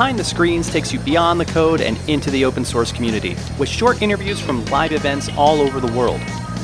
Behind 0.00 0.18
the 0.18 0.24
Screens 0.24 0.70
takes 0.70 0.94
you 0.94 0.98
beyond 1.00 1.38
the 1.38 1.44
code 1.44 1.82
and 1.82 1.98
into 2.08 2.30
the 2.30 2.46
open 2.46 2.64
source 2.64 2.90
community 2.90 3.36
with 3.58 3.68
short 3.68 4.00
interviews 4.00 4.40
from 4.40 4.64
live 4.64 4.92
events 4.92 5.28
all 5.36 5.60
over 5.60 5.78
the 5.78 5.92
world. 5.92 6.22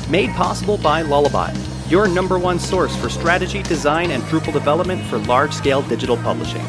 Made 0.09 0.31
possible 0.31 0.79
by 0.79 1.03
Lullabot, 1.03 1.55
your 1.87 2.07
number 2.07 2.39
one 2.39 2.57
source 2.57 2.95
for 2.95 3.09
strategy, 3.09 3.61
design, 3.61 4.09
and 4.09 4.23
Drupal 4.23 4.53
development 4.53 5.05
for 5.05 5.19
large 5.19 5.53
scale 5.53 5.83
digital 5.83 6.17
publishing. 6.17 6.63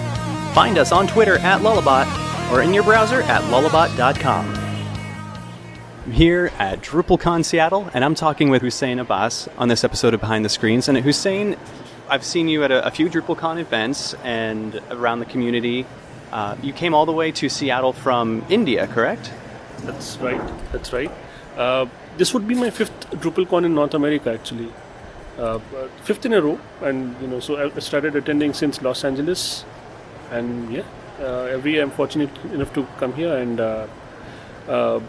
Find 0.53 0.77
us 0.77 0.93
on 0.93 1.07
Twitter 1.07 1.39
at 1.39 1.63
Lullabot 1.63 2.53
or 2.53 2.61
in 2.61 2.75
your 2.75 2.83
browser 2.83 3.23
at 3.23 3.41
lullabot.com. 3.45 4.55
I'm 6.05 6.13
here 6.13 6.53
at 6.59 6.83
DrupalCon 6.83 7.47
Seattle, 7.47 7.89
and 7.95 8.05
I'm 8.05 8.15
talking 8.15 8.51
with 8.51 8.61
Hussain 8.61 8.99
Abbas 8.99 9.49
on 9.57 9.69
this 9.69 9.85
episode 9.85 10.13
of 10.13 10.21
Behind 10.21 10.45
the 10.45 10.51
Screens. 10.51 10.87
And 10.87 10.99
Hussain, 10.99 11.57
I've 12.11 12.25
seen 12.25 12.47
you 12.47 12.63
at 12.63 12.71
a, 12.71 12.87
a 12.87 12.91
few 12.91 13.09
DrupalCon 13.09 13.59
events 13.59 14.13
and 14.23 14.79
around 14.91 15.21
the 15.21 15.25
community. 15.25 15.87
Uh, 16.33 16.57
you 16.63 16.73
came 16.73 16.95
all 16.95 17.07
the 17.07 17.13
way 17.13 17.33
to 17.33 17.49
Seattle 17.49 17.93
from 17.93 18.45
India, 18.49 18.87
correct? 18.87 19.33
That's 19.85 20.17
right. 20.19 20.41
That's 20.73 20.93
right. 20.93 21.11
Uh, 21.57 21.87
this 22.17 22.35
would 22.35 22.47
be 22.47 22.55
my 22.55 22.71
fifth 22.71 23.11
DrupalCon 23.11 23.65
in 23.65 23.75
North 23.75 23.95
America, 23.95 24.33
actually. 24.33 24.73
Uh, 25.39 25.59
fifth 26.03 26.27
in 26.27 26.33
a 26.33 26.43
row, 26.43 26.59
and 26.83 27.15
you 27.23 27.29
know, 27.29 27.41
so 27.41 27.71
I 27.75 27.79
started 27.79 28.17
attending 28.17 28.53
since 28.53 28.83
Los 28.83 29.05
Angeles, 29.05 29.65
and 30.33 30.73
yeah, 30.73 30.83
uh, 31.21 31.43
every 31.45 31.73
year 31.73 31.83
I'm 31.83 31.93
fortunate 31.93 32.31
enough 32.53 32.73
to 32.75 32.87
come 32.99 33.13
here, 33.13 33.37
and 33.37 33.61
uh, 33.61 33.87
uh, 34.69 35.01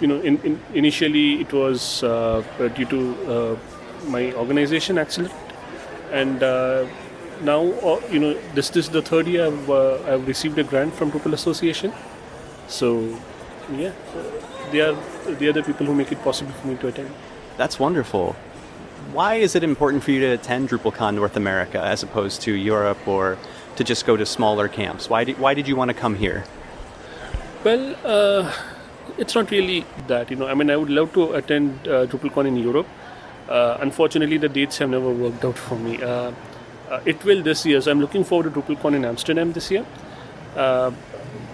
you 0.00 0.06
know, 0.06 0.20
in, 0.20 0.38
in 0.42 0.60
initially 0.74 1.40
it 1.40 1.52
was 1.52 2.00
due 2.00 2.86
to 2.86 3.58
my 4.06 4.32
organization 4.34 4.96
Axelerant, 4.96 5.32
and 6.12 6.40
now 7.42 7.62
uh, 7.62 8.00
you 8.10 8.18
know 8.18 8.34
this, 8.54 8.70
this 8.70 8.86
is 8.86 8.90
the 8.90 9.02
third 9.02 9.26
year 9.26 9.46
I've, 9.46 9.70
uh, 9.70 10.14
I've 10.14 10.26
received 10.26 10.58
a 10.58 10.64
grant 10.64 10.94
from 10.94 11.10
Drupal 11.10 11.32
Association. 11.32 11.92
So 12.68 13.18
yeah 13.70 13.92
they 14.70 14.80
are 14.80 14.96
they 15.26 15.46
are 15.46 15.52
the 15.52 15.62
people 15.62 15.86
who 15.86 15.94
make 15.94 16.12
it 16.12 16.22
possible 16.22 16.52
for 16.52 16.66
me 16.66 16.76
to 16.76 16.88
attend. 16.88 17.10
That's 17.56 17.78
wonderful. 17.78 18.34
Why 19.12 19.34
is 19.34 19.54
it 19.54 19.62
important 19.62 20.02
for 20.02 20.10
you 20.10 20.20
to 20.20 20.30
attend 20.32 20.70
DrupalCon 20.70 21.14
North 21.14 21.36
America 21.36 21.80
as 21.80 22.02
opposed 22.02 22.40
to 22.42 22.52
Europe 22.52 23.06
or 23.06 23.36
to 23.76 23.84
just 23.84 24.06
go 24.06 24.16
to 24.16 24.24
smaller 24.24 24.68
camps? 24.68 25.10
Why 25.10 25.24
did, 25.24 25.38
why 25.38 25.54
did 25.54 25.68
you 25.68 25.76
want 25.76 25.90
to 25.90 25.94
come 25.94 26.14
here? 26.14 26.44
Well 27.64 27.94
uh, 28.04 28.52
it's 29.18 29.34
not 29.34 29.50
really 29.50 29.84
that 30.06 30.30
you 30.30 30.36
know. 30.36 30.46
I 30.46 30.54
mean 30.54 30.70
I 30.70 30.76
would 30.76 30.90
love 30.90 31.12
to 31.14 31.32
attend 31.34 31.86
uh, 31.86 32.06
DrupalCon 32.06 32.46
in 32.46 32.56
Europe. 32.56 32.86
Uh, 33.48 33.76
unfortunately 33.80 34.38
the 34.38 34.48
dates 34.48 34.78
have 34.78 34.88
never 34.88 35.10
worked 35.10 35.44
out 35.44 35.58
for 35.58 35.76
me. 35.76 36.02
Uh, 36.02 36.32
it 37.04 37.24
will 37.24 37.42
this 37.42 37.64
year. 37.64 37.80
So 37.80 37.90
I'm 37.90 38.00
looking 38.00 38.24
forward 38.24 38.52
to 38.52 38.60
DrupalCon 38.60 38.94
in 38.94 39.04
Amsterdam 39.04 39.52
this 39.52 39.70
year. 39.70 39.86
Uh, 40.56 40.92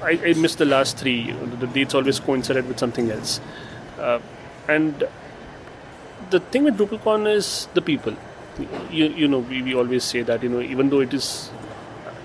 I, 0.03 0.21
I, 0.25 0.33
missed 0.35 0.59
the 0.59 0.65
last 0.65 0.97
three. 0.97 1.31
The 1.33 1.67
dates 1.67 1.95
always 1.95 2.19
coincided 2.21 2.67
with 2.67 2.79
something 2.79 3.11
else. 3.11 3.41
Uh, 3.99 4.21
and 4.69 5.05
the 6.31 6.41
thing 6.41 6.65
with 6.65 6.77
DrupalCon 6.77 7.33
is 7.33 7.69
the 7.75 7.83
people. 7.83 8.15
You, 8.91 9.07
you 9.07 9.29
know, 9.29 9.39
we, 9.39 9.63
we 9.63 9.75
always 9.75 10.05
say 10.05 10.23
that, 10.23 10.43
you 10.43 10.49
know, 10.49 10.61
even 10.61 10.91
though 10.91 11.01
it 11.01 11.15
is, 11.15 11.51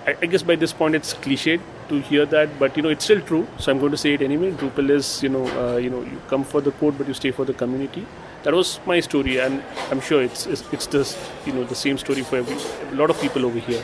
I, 0.08 0.16
I 0.22 0.26
guess 0.26 0.42
by 0.42 0.56
this 0.56 0.74
point 0.74 0.96
it's 0.96 1.14
cliched 1.14 1.62
to 1.90 2.02
hear 2.02 2.26
that, 2.26 2.58
but, 2.58 2.76
you 2.76 2.82
know, 2.82 2.90
it's 2.90 3.06
still 3.06 3.22
true. 3.22 3.48
So 3.60 3.72
I'm 3.72 3.80
going 3.80 3.92
to 3.92 3.98
say 3.98 4.14
it 4.16 4.22
anyway. 4.22 4.52
Drupal 4.52 4.90
is, 4.90 5.22
you 5.22 5.30
know, 5.30 5.46
uh, 5.62 5.78
you 5.78 5.90
know, 5.90 6.02
you 6.02 6.20
come 6.28 6.44
for 6.44 6.62
the 6.62 6.72
code, 6.72 6.98
but 6.98 7.08
you 7.08 7.14
stay 7.14 7.32
for 7.32 7.46
the 7.46 7.54
community 7.54 8.08
that 8.44 8.54
was 8.54 8.80
my 8.86 9.00
story, 9.00 9.40
and 9.40 9.64
I'm 9.90 10.02
sure 10.02 10.22
it's 10.22 10.46
it's, 10.46 10.64
it's 10.72 10.88
just 10.88 11.18
you 11.46 11.54
know 11.54 11.64
the 11.64 11.76
same 11.76 11.98
story 11.98 12.24
for 12.24 12.38
every 12.38 12.58
a 12.92 12.96
lot 12.96 13.10
of 13.10 13.20
people 13.22 13.46
over 13.46 13.60
here. 13.60 13.84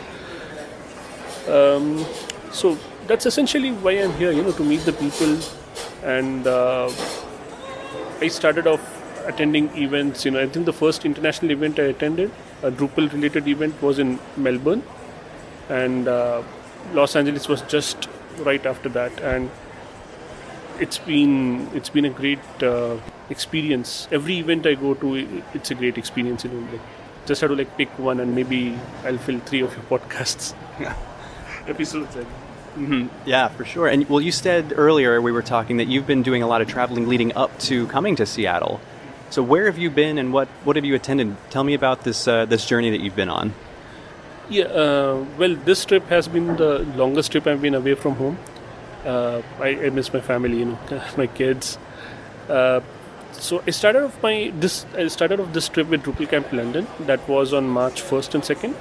Um, 1.47 2.05
so 2.51 2.77
that's 3.07 3.25
essentially 3.25 3.71
why 3.71 3.91
I'm 3.91 4.13
here, 4.13 4.31
you 4.31 4.43
know, 4.43 4.51
to 4.51 4.63
meet 4.63 4.81
the 4.81 4.93
people, 4.93 5.37
and 6.03 6.45
uh, 6.45 6.91
I 8.21 8.27
started 8.27 8.67
off 8.67 8.81
attending 9.25 9.69
events. 9.77 10.25
You 10.25 10.31
know, 10.31 10.41
I 10.41 10.47
think 10.47 10.65
the 10.65 10.73
first 10.73 11.05
international 11.05 11.51
event 11.51 11.79
I 11.79 11.83
attended, 11.83 12.31
a 12.61 12.71
Drupal-related 12.71 13.47
event, 13.47 13.81
was 13.81 13.99
in 13.99 14.19
Melbourne, 14.37 14.83
and 15.69 16.07
uh, 16.07 16.43
Los 16.93 17.15
Angeles 17.15 17.47
was 17.47 17.61
just 17.63 18.07
right 18.39 18.65
after 18.65 18.89
that, 18.89 19.19
and 19.21 19.49
it's 20.79 20.97
been 20.97 21.69
it's 21.73 21.89
been 21.89 22.05
a 22.05 22.09
great 22.09 22.63
uh, 22.63 22.97
experience. 23.29 24.07
Every 24.11 24.39
event 24.39 24.65
I 24.65 24.75
go 24.75 24.93
to, 24.95 25.43
it's 25.53 25.71
a 25.71 25.75
great 25.75 25.97
experience. 25.97 26.45
Know, 26.45 26.67
just 27.25 27.41
have 27.41 27.49
to 27.49 27.55
like 27.55 27.77
pick 27.77 27.89
one, 27.99 28.19
and 28.19 28.35
maybe 28.35 28.77
I'll 29.03 29.17
fill 29.17 29.39
three 29.39 29.61
of 29.61 29.73
your 29.73 29.99
podcasts 29.99 30.53
episodes. 31.67 32.15
Mm-hmm. 32.15 33.07
Yeah, 33.25 33.47
for 33.49 33.65
sure. 33.65 33.87
And 33.87 34.07
well, 34.09 34.21
you 34.21 34.31
said 34.31 34.73
earlier 34.75 35.21
we 35.21 35.31
were 35.31 35.41
talking 35.41 35.77
that 35.77 35.87
you've 35.87 36.07
been 36.07 36.23
doing 36.23 36.43
a 36.43 36.47
lot 36.47 36.61
of 36.61 36.67
traveling 36.67 37.07
leading 37.07 37.35
up 37.35 37.57
to 37.59 37.87
coming 37.87 38.15
to 38.15 38.25
Seattle. 38.25 38.79
So 39.31 39.43
where 39.43 39.65
have 39.65 39.77
you 39.77 39.89
been, 39.89 40.17
and 40.17 40.33
what 40.33 40.47
what 40.63 40.75
have 40.75 40.85
you 40.85 40.95
attended? 40.95 41.35
Tell 41.49 41.63
me 41.63 41.73
about 41.73 42.03
this 42.03 42.27
uh, 42.27 42.45
this 42.45 42.65
journey 42.65 42.89
that 42.91 43.01
you've 43.01 43.15
been 43.15 43.29
on. 43.29 43.53
Yeah, 44.49 44.65
uh, 44.65 45.25
well, 45.37 45.55
this 45.55 45.85
trip 45.85 46.07
has 46.07 46.27
been 46.27 46.55
the 46.57 46.79
longest 46.95 47.31
trip 47.31 47.45
I've 47.45 47.61
been 47.61 47.75
away 47.75 47.93
from 47.93 48.15
home. 48.15 48.39
Uh, 49.05 49.41
I, 49.59 49.67
I, 49.85 49.89
miss 49.89 50.13
my 50.13 50.19
family, 50.19 50.59
you 50.59 50.65
know, 50.65 50.79
my 51.17 51.27
kids. 51.27 51.77
Uh, 52.49 52.81
so 53.31 53.63
I 53.65 53.71
started 53.71 54.03
off 54.03 54.21
my 54.21 54.51
this 54.55 54.85
I 54.97 55.07
started 55.07 55.39
off 55.39 55.53
this 55.53 55.69
trip 55.69 55.87
with 55.87 56.03
Drupal 56.03 56.29
Camp 56.29 56.51
London. 56.51 56.87
That 57.01 57.27
was 57.27 57.53
on 57.53 57.69
March 57.69 58.01
first 58.01 58.35
and 58.35 58.43
second, 58.43 58.75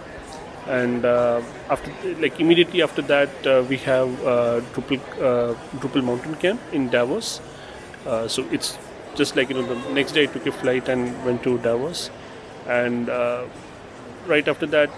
and 0.66 1.04
uh, 1.04 1.40
after 1.70 1.92
like 2.20 2.40
immediately 2.40 2.82
after 2.82 3.02
that 3.02 3.46
uh, 3.46 3.64
we 3.68 3.76
have 3.78 4.08
uh, 4.26 4.60
Drupal 4.72 5.00
uh, 5.22 5.54
Drupal 5.78 6.02
Mountain 6.02 6.34
Camp 6.36 6.60
in 6.72 6.88
Davos. 6.88 7.40
So 8.26 8.44
it's 8.50 8.76
just 9.14 9.36
like 9.36 9.50
you 9.50 9.56
know 9.56 9.74
the 9.74 9.92
next 9.92 10.12
day 10.12 10.24
I 10.24 10.26
took 10.26 10.46
a 10.46 10.52
flight 10.52 10.88
and 10.88 11.24
went 11.24 11.42
to 11.44 11.58
Davos, 11.58 12.10
and 12.66 13.08
right 14.26 14.48
after 14.48 14.66
that, 14.66 14.90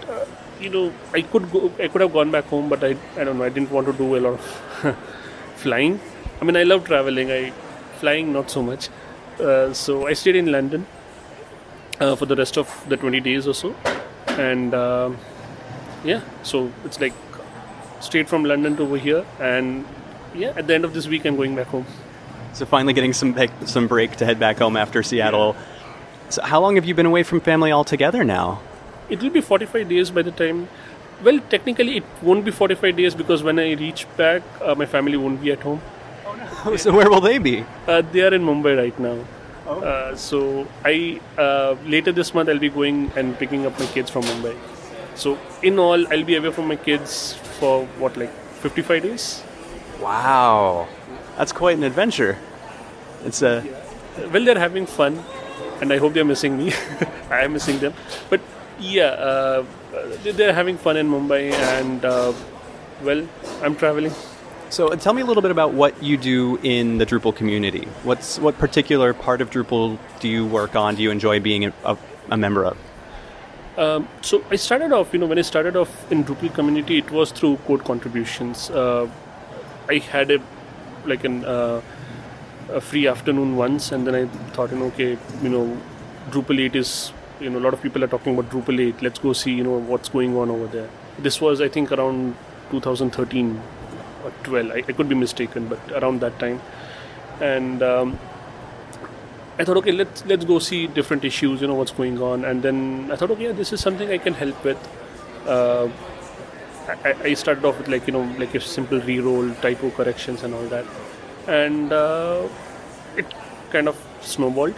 you 0.61 0.69
know 0.69 0.93
I 1.13 1.21
could 1.21 1.51
go 1.51 1.71
I 1.79 1.87
could 1.87 2.01
have 2.01 2.13
gone 2.13 2.31
back 2.31 2.45
home, 2.45 2.69
but 2.69 2.83
I 2.83 2.95
I 3.17 3.23
don't 3.23 3.37
know 3.37 3.43
I 3.43 3.49
didn't 3.49 3.71
want 3.71 3.87
to 3.87 3.93
do 3.93 4.15
a 4.15 4.19
lot 4.19 4.33
of 4.33 4.97
flying. 5.55 5.99
I 6.41 6.45
mean 6.45 6.55
I 6.55 6.63
love 6.63 6.85
traveling. 6.85 7.31
I 7.31 7.51
flying 7.99 8.31
not 8.33 8.49
so 8.49 8.61
much. 8.61 8.89
Uh, 9.39 9.73
so 9.73 10.07
I 10.07 10.13
stayed 10.13 10.35
in 10.35 10.51
London 10.51 10.85
uh, 11.99 12.15
for 12.15 12.25
the 12.25 12.35
rest 12.35 12.57
of 12.57 12.69
the 12.89 12.97
20 12.97 13.19
days 13.21 13.47
or 13.47 13.53
so, 13.53 13.75
and 14.27 14.73
uh, 14.73 15.09
yeah, 16.03 16.21
so 16.43 16.71
it's 16.85 16.99
like 16.99 17.13
straight 17.99 18.29
from 18.29 18.43
London 18.43 18.75
to 18.77 18.83
over 18.83 18.97
here, 18.97 19.25
and 19.39 19.85
yeah, 20.35 20.53
at 20.55 20.67
the 20.67 20.75
end 20.75 20.85
of 20.85 20.93
this 20.93 21.07
week 21.07 21.25
I'm 21.25 21.35
going 21.35 21.55
back 21.55 21.67
home. 21.67 21.85
So 22.53 22.65
finally 22.65 22.93
getting 22.93 23.13
some 23.13 23.35
some 23.65 23.87
break 23.87 24.17
to 24.17 24.25
head 24.25 24.39
back 24.39 24.57
home 24.59 24.77
after 24.77 25.03
Seattle. 25.03 25.55
Yeah. 25.55 25.65
So 26.29 26.41
how 26.43 26.61
long 26.61 26.75
have 26.75 26.85
you 26.85 26.95
been 26.95 27.05
away 27.05 27.23
from 27.23 27.41
family 27.41 27.71
altogether 27.71 28.23
now? 28.23 28.61
It 29.11 29.21
will 29.21 29.29
be 29.29 29.41
45 29.41 29.89
days 29.89 30.09
by 30.09 30.21
the 30.21 30.31
time. 30.31 30.67
Well, 31.23 31.39
technically 31.49 31.97
it 31.97 32.03
won't 32.21 32.45
be 32.45 32.51
45 32.51 32.95
days 32.95 33.13
because 33.13 33.43
when 33.43 33.59
I 33.59 33.73
reach 33.73 34.07
back, 34.17 34.41
uh, 34.61 34.73
my 34.73 34.85
family 34.85 35.17
won't 35.17 35.41
be 35.41 35.51
at 35.51 35.61
home. 35.61 35.81
oh, 36.25 36.61
no. 36.65 36.75
so 36.77 36.93
where 36.93 37.09
will 37.09 37.21
they 37.21 37.37
be? 37.37 37.65
Uh, 37.87 38.01
they 38.01 38.21
are 38.21 38.33
in 38.33 38.41
Mumbai 38.41 38.77
right 38.77 38.99
now. 38.99 39.17
Oh. 39.67 39.81
Uh, 39.81 40.15
so 40.15 40.67
I 40.85 41.19
uh, 41.37 41.75
later 41.85 42.11
this 42.11 42.33
month 42.33 42.49
I'll 42.49 42.63
be 42.67 42.69
going 42.69 43.11
and 43.15 43.37
picking 43.37 43.65
up 43.65 43.77
my 43.79 43.85
kids 43.87 44.09
from 44.09 44.23
Mumbai. 44.23 44.55
So 45.15 45.37
in 45.61 45.77
all, 45.77 46.07
I'll 46.07 46.23
be 46.23 46.37
away 46.37 46.51
from 46.51 46.67
my 46.67 46.77
kids 46.77 47.33
for 47.59 47.85
what 47.99 48.17
like 48.17 48.33
55 48.63 49.03
days. 49.03 49.43
Wow, 49.99 50.87
that's 51.37 51.51
quite 51.51 51.77
an 51.77 51.83
adventure. 51.83 52.37
It's 53.25 53.41
a 53.41 53.61
yeah. 53.63 54.25
well, 54.27 54.43
they're 54.43 54.57
having 54.57 54.87
fun, 54.87 55.21
and 55.81 55.93
I 55.93 55.97
hope 55.97 56.13
they're 56.13 56.25
missing 56.25 56.57
me. 56.57 56.73
I 57.29 57.41
am 57.41 57.53
missing 57.53 57.77
them, 57.77 57.93
but 58.29 58.41
yeah, 58.81 59.05
uh, 59.05 59.65
they're 60.23 60.53
having 60.53 60.77
fun 60.77 60.97
in 60.97 61.09
Mumbai, 61.09 61.51
and 61.53 62.03
uh, 62.03 62.33
well, 63.03 63.27
I'm 63.61 63.75
traveling. 63.75 64.13
So 64.69 64.87
uh, 64.87 64.95
tell 64.95 65.13
me 65.13 65.21
a 65.21 65.25
little 65.25 65.41
bit 65.41 65.51
about 65.51 65.73
what 65.73 66.01
you 66.01 66.17
do 66.17 66.57
in 66.63 66.97
the 66.97 67.05
Drupal 67.05 67.35
community. 67.35 67.87
What's 68.03 68.39
what 68.39 68.57
particular 68.57 69.13
part 69.13 69.41
of 69.41 69.49
Drupal 69.49 69.97
do 70.19 70.27
you 70.27 70.45
work 70.45 70.75
on? 70.75 70.95
Do 70.95 71.03
you 71.03 71.11
enjoy 71.11 71.39
being 71.39 71.65
a, 71.65 71.97
a 72.29 72.37
member 72.37 72.65
of? 72.65 72.77
Um, 73.77 74.07
so 74.21 74.43
I 74.49 74.57
started 74.57 74.91
off, 74.91 75.13
you 75.13 75.19
know, 75.19 75.25
when 75.25 75.39
I 75.39 75.43
started 75.43 75.75
off 75.75 76.11
in 76.11 76.23
Drupal 76.23 76.53
community, 76.53 76.97
it 76.97 77.09
was 77.11 77.31
through 77.31 77.57
code 77.67 77.83
contributions. 77.83 78.69
Uh, 78.69 79.09
I 79.89 79.97
had 79.97 80.31
a 80.31 80.41
like 81.05 81.23
an 81.23 81.45
uh, 81.45 81.81
a 82.69 82.81
free 82.81 83.07
afternoon 83.07 83.55
once, 83.55 83.91
and 83.91 84.07
then 84.07 84.15
I 84.15 84.25
thought, 84.53 84.71
you 84.71 84.77
know, 84.77 84.85
okay, 84.85 85.17
you 85.41 85.49
know, 85.49 85.77
Drupal 86.29 86.59
8 86.59 86.75
is, 86.75 87.11
you 87.41 87.49
know, 87.49 87.59
a 87.59 87.63
lot 87.65 87.73
of 87.73 87.81
people 87.81 88.03
are 88.03 88.07
talking 88.07 88.37
about 88.37 88.51
Drupal 88.51 88.79
8. 88.79 89.01
Let's 89.01 89.19
go 89.19 89.33
see, 89.33 89.51
you 89.51 89.63
know, 89.63 89.77
what's 89.77 90.09
going 90.09 90.37
on 90.37 90.49
over 90.49 90.67
there. 90.67 90.89
This 91.19 91.41
was, 91.41 91.59
I 91.59 91.67
think, 91.67 91.91
around 91.91 92.35
2013 92.69 93.61
or 94.23 94.31
12 94.43 94.71
I, 94.71 94.75
I, 94.77 94.81
could 94.81 95.09
be 95.09 95.15
mistaken 95.15 95.67
but 95.67 95.79
around 95.91 96.21
that 96.21 96.37
time. 96.39 96.61
And 97.39 97.81
um, 97.81 98.19
I 99.57 99.63
thought 99.63 99.77
okay 99.77 99.91
let's 99.91 100.23
let's 100.25 100.45
go 100.45 100.59
see 100.59 100.87
different 100.87 101.25
issues 101.25 101.61
you 101.61 101.67
know 101.67 101.75
what's 101.75 101.91
going 101.91 102.21
on. 102.21 102.45
And 102.45 102.61
then 102.61 103.09
I 103.11 103.15
thought 103.15 103.31
okay 103.31 103.45
yeah, 103.45 103.51
this 103.51 103.73
is 103.73 103.81
something 103.81 104.09
I 104.09 104.17
can 104.17 104.33
help 104.33 104.63
with. 104.63 104.77
Uh, 105.45 105.89
I, 107.03 107.15
I 107.23 107.33
started 107.33 107.65
off 107.65 107.77
with 107.77 107.87
like 107.87 108.05
you 108.07 108.13
know 108.13 108.23
like 108.37 108.53
a 108.55 108.61
simple 108.61 109.01
re-roll 109.01 109.53
typo 109.55 109.89
corrections 109.91 110.43
and 110.43 110.53
all 110.53 110.67
that. 110.67 110.85
And 111.47 111.91
uh, 111.91 112.47
it 113.17 113.25
kind 113.71 113.87
of 113.87 113.97
snowballed. 114.21 114.75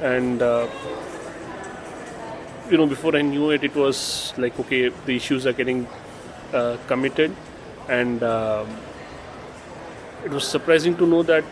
And 0.00 0.42
uh, 0.42 0.66
you 2.70 2.76
know 2.76 2.86
before 2.86 3.14
i 3.16 3.22
knew 3.22 3.50
it 3.50 3.64
it 3.64 3.74
was 3.74 4.32
like 4.38 4.58
okay 4.58 4.88
the 5.06 5.16
issues 5.16 5.46
are 5.46 5.52
getting 5.52 5.86
uh, 6.52 6.76
committed. 6.86 7.34
And 7.88 8.22
um 8.22 8.68
it 10.24 10.30
was 10.30 10.46
surprising 10.46 10.96
to 10.96 11.06
know 11.06 11.22
that 11.22 11.44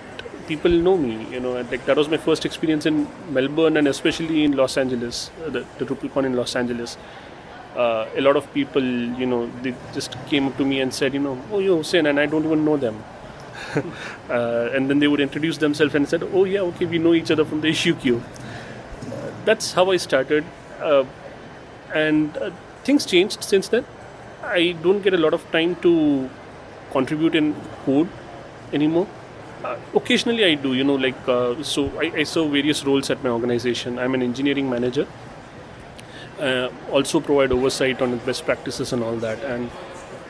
people 0.47 0.71
know 0.71 0.97
me 0.97 1.27
you 1.33 1.41
know 1.41 1.57
and 1.57 1.71
like 1.71 1.85
that 1.87 1.97
was 1.97 2.09
my 2.09 2.17
first 2.17 2.47
experience 2.47 2.87
in 2.87 3.07
melbourne 3.31 3.77
and 3.77 3.87
especially 3.87 4.45
in 4.45 4.57
los 4.61 4.77
angeles 4.83 5.31
uh, 5.45 5.51
the, 5.51 5.61
the 5.79 5.85
drupalcon 5.85 6.25
in 6.25 6.35
los 6.35 6.57
angeles. 6.57 6.97
Uh, 7.77 8.07
a 8.17 8.21
lot 8.21 8.37
of 8.37 8.53
people 8.55 8.83
you 9.21 9.27
know 9.27 9.51
they 9.63 9.75
just 9.93 10.17
came 10.27 10.47
up 10.47 10.57
to 10.57 10.65
me 10.65 10.81
and 10.81 10.95
said 10.95 11.13
you 11.15 11.21
know 11.21 11.37
oh 11.51 11.59
you're 11.59 11.77
Hussain 11.77 12.07
and 12.07 12.19
i 12.21 12.27
don't 12.27 12.45
even 12.45 12.65
know 12.65 12.77
them. 12.77 13.03
Uh, 14.31 14.71
and 14.75 14.89
then 14.89 14.99
they 14.99 15.09
would 15.09 15.21
introduce 15.21 15.59
themselves 15.59 15.95
and 15.95 16.09
said 16.09 16.23
oh 16.33 16.45
yeah 16.45 16.61
okay 16.61 16.87
we 16.87 16.99
know 16.99 17.13
each 17.13 17.31
other 17.31 17.45
from 17.45 17.61
the 17.61 17.69
issue 17.77 17.95
queue 17.95 18.23
that's 19.45 19.73
how 19.73 19.91
I 19.91 19.97
started, 19.97 20.45
uh, 20.45 20.62
and 21.95 22.37
uh, 22.37 22.51
things 22.85 23.07
changed 23.07 23.43
since 23.45 23.69
then. 23.69 23.85
I 24.43 24.73
don't 24.83 25.03
get 25.03 25.15
a 25.15 25.19
lot 25.19 25.35
of 25.35 25.51
time 25.53 25.77
to 25.77 26.29
contribute 26.91 27.35
in 27.35 27.55
code 27.85 28.09
anymore. 28.73 29.07
Uh, 29.65 29.77
occasionally, 29.95 30.45
I 30.45 30.55
do. 30.55 30.75
You 30.75 30.85
know, 30.85 30.97
like 30.97 31.29
uh, 31.29 31.63
so, 31.63 31.91
I, 31.99 32.13
I 32.17 32.23
serve 32.25 32.51
various 32.51 32.85
roles 32.85 33.11
at 33.11 33.23
my 33.23 33.31
organization. 33.31 33.99
I'm 33.99 34.15
an 34.15 34.23
engineering 34.23 34.69
manager. 34.69 35.07
Uh, 36.41 36.69
also, 36.91 37.21
provide 37.21 37.53
oversight 37.53 38.03
on 38.03 38.19
best 38.19 38.45
practices 38.45 38.93
and 38.93 39.03
all 39.03 39.17
that. 39.17 39.45
And 39.45 39.71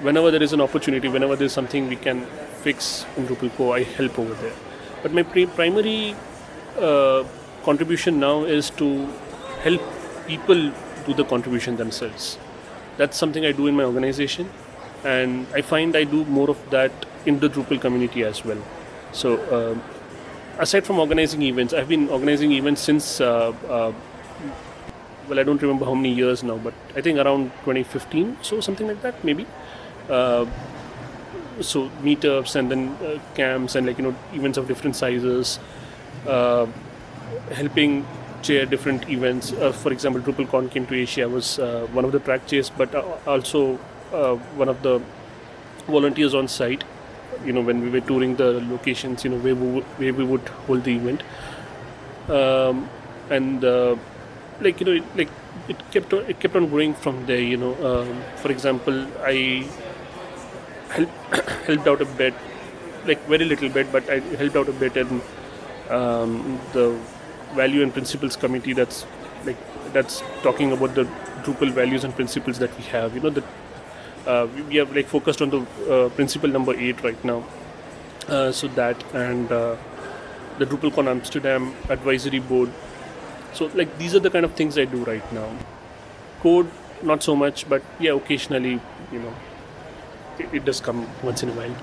whenever 0.00 0.30
there 0.30 0.42
is 0.42 0.52
an 0.52 0.60
opportunity, 0.60 1.08
whenever 1.08 1.36
there's 1.36 1.52
something 1.52 1.88
we 1.88 1.96
can 1.96 2.26
fix 2.66 3.06
in 3.16 3.26
Drupal 3.26 3.54
core, 3.56 3.76
I 3.76 3.84
help 3.84 4.18
over 4.18 4.34
there. 4.34 4.52
But 5.02 5.12
my 5.12 5.22
pre- 5.22 5.46
primary 5.46 6.14
uh, 6.78 7.24
contribution 7.64 8.20
now 8.20 8.44
is 8.44 8.70
to 8.70 9.08
help 9.62 9.80
people 10.26 10.72
do 11.06 11.14
the 11.14 11.24
contribution 11.24 11.76
themselves. 11.76 12.38
That's 12.96 13.16
something 13.16 13.44
I 13.44 13.52
do 13.52 13.66
in 13.66 13.76
my 13.76 13.84
organization, 13.84 14.50
and 15.04 15.46
I 15.54 15.62
find 15.62 15.96
I 15.96 16.04
do 16.04 16.24
more 16.26 16.50
of 16.50 16.58
that 16.70 16.92
in 17.26 17.40
the 17.40 17.48
Drupal 17.48 17.80
community 17.80 18.24
as 18.24 18.44
well. 18.44 18.58
So, 19.12 19.36
uh, 19.36 19.78
aside 20.58 20.84
from 20.84 20.98
organizing 20.98 21.42
events, 21.42 21.72
I've 21.74 21.88
been 21.88 22.08
organizing 22.08 22.52
events 22.52 22.82
since. 22.82 23.20
Uh, 23.20 23.52
uh, 23.68 23.92
well, 25.28 25.38
I 25.38 25.44
don't 25.44 25.62
remember 25.62 25.84
how 25.84 25.94
many 25.94 26.12
years 26.12 26.42
now, 26.42 26.58
but 26.58 26.74
I 26.96 27.00
think 27.00 27.18
around 27.18 27.52
2015, 27.64 28.38
so 28.42 28.60
something 28.60 28.88
like 28.88 29.00
that, 29.02 29.22
maybe. 29.24 29.46
Uh, 30.10 30.46
so 31.60 31.88
meetups 32.02 32.56
and 32.56 32.70
then 32.70 32.88
uh, 33.04 33.18
camps 33.34 33.74
and 33.74 33.86
like 33.86 33.98
you 33.98 34.04
know 34.04 34.14
events 34.32 34.58
of 34.58 34.66
different 34.66 34.96
sizes. 34.96 35.58
Uh, 36.26 36.66
helping 37.52 38.06
chair 38.42 38.66
different 38.66 39.08
events. 39.08 39.52
Uh, 39.52 39.72
for 39.72 39.92
example, 39.92 40.20
DrupalCon 40.20 40.70
came 40.70 40.86
to 40.86 40.94
Asia. 40.94 41.22
I 41.22 41.26
was 41.26 41.58
uh, 41.58 41.86
one 41.92 42.04
of 42.04 42.12
the 42.12 42.20
track 42.20 42.46
chairs, 42.46 42.70
but 42.70 42.94
uh, 42.94 43.04
also 43.26 43.78
uh, 44.12 44.36
one 44.62 44.68
of 44.68 44.82
the 44.82 45.00
volunteers 45.86 46.34
on 46.34 46.48
site. 46.48 46.84
You 47.44 47.52
know, 47.52 47.60
when 47.60 47.80
we 47.80 47.90
were 47.90 48.00
touring 48.00 48.36
the 48.36 48.60
locations, 48.70 49.24
you 49.24 49.30
know, 49.30 49.38
where 49.38 49.54
we 49.54 49.68
would, 49.68 49.84
where 49.98 50.14
we 50.14 50.24
would 50.24 50.48
hold 50.66 50.84
the 50.84 50.94
event, 50.94 51.22
um, 52.28 52.88
and 53.30 53.64
uh, 53.64 53.96
like 54.60 54.80
you 54.80 54.86
know, 54.86 54.92
it, 54.92 55.16
like 55.16 55.28
it 55.68 55.90
kept 55.90 56.12
on, 56.12 56.24
it 56.26 56.38
kept 56.38 56.54
on 56.54 56.68
growing 56.68 56.94
from 56.94 57.24
there. 57.26 57.40
You 57.40 57.56
know, 57.56 57.74
um, 57.84 58.22
for 58.36 58.52
example, 58.52 59.06
I 59.22 59.66
helped 60.90 61.36
helped 61.66 61.88
out 61.88 62.02
a 62.02 62.04
bit, 62.04 62.34
like 63.06 63.26
very 63.26 63.44
little 63.44 63.68
bit, 63.68 63.90
but 63.90 64.08
I 64.08 64.20
helped 64.42 64.56
out 64.56 64.68
a 64.68 64.72
bit 64.72 64.96
in 64.96 65.20
um, 65.90 66.60
the 66.72 66.96
value 67.54 67.82
and 67.82 67.92
principles 67.92 68.36
committee 68.36 68.72
that's 68.72 69.04
like 69.44 69.56
that's 69.92 70.22
talking 70.42 70.72
about 70.72 70.94
the 70.94 71.04
Drupal 71.42 71.72
values 71.72 72.04
and 72.04 72.14
principles 72.14 72.58
that 72.58 72.76
we 72.76 72.84
have. 72.84 73.14
You 73.14 73.20
know 73.20 73.30
that 73.30 73.44
uh, 74.26 74.46
we 74.68 74.78
are 74.80 74.84
like 74.86 75.06
focused 75.06 75.42
on 75.42 75.50
the 75.50 75.60
uh, 75.92 76.08
principle 76.10 76.48
number 76.48 76.74
eight 76.74 77.02
right 77.02 77.24
now. 77.24 77.44
Uh, 78.28 78.52
so 78.52 78.68
that 78.68 79.02
and 79.14 79.50
uh, 79.50 79.76
the 80.58 80.66
DrupalCon 80.66 81.08
Amsterdam 81.08 81.74
advisory 81.88 82.38
board. 82.38 82.70
So 83.52 83.66
like 83.74 83.98
these 83.98 84.14
are 84.14 84.20
the 84.20 84.30
kind 84.30 84.44
of 84.44 84.54
things 84.54 84.78
I 84.78 84.84
do 84.84 85.04
right 85.04 85.32
now. 85.32 85.50
Code 86.40 86.70
not 87.02 87.22
so 87.22 87.34
much, 87.34 87.68
but 87.68 87.82
yeah, 87.98 88.12
occasionally 88.12 88.80
you 89.10 89.18
know 89.18 89.34
it, 90.38 90.54
it 90.54 90.64
does 90.64 90.80
come 90.80 91.08
once 91.22 91.42
in 91.42 91.48
a 91.48 91.52
while. 91.52 91.74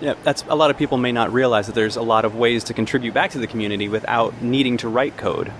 Yeah, 0.00 0.14
that's 0.22 0.44
a 0.48 0.54
lot 0.54 0.70
of 0.70 0.76
people 0.78 0.96
may 0.98 1.10
not 1.12 1.32
realize 1.32 1.66
that 1.66 1.74
there's 1.74 1.96
a 1.96 2.02
lot 2.02 2.24
of 2.24 2.36
ways 2.36 2.64
to 2.64 2.74
contribute 2.74 3.14
back 3.14 3.32
to 3.32 3.38
the 3.38 3.46
community 3.48 3.88
without 3.88 4.40
needing 4.42 4.76
to 4.78 4.88
write 4.88 5.16
code. 5.16 5.50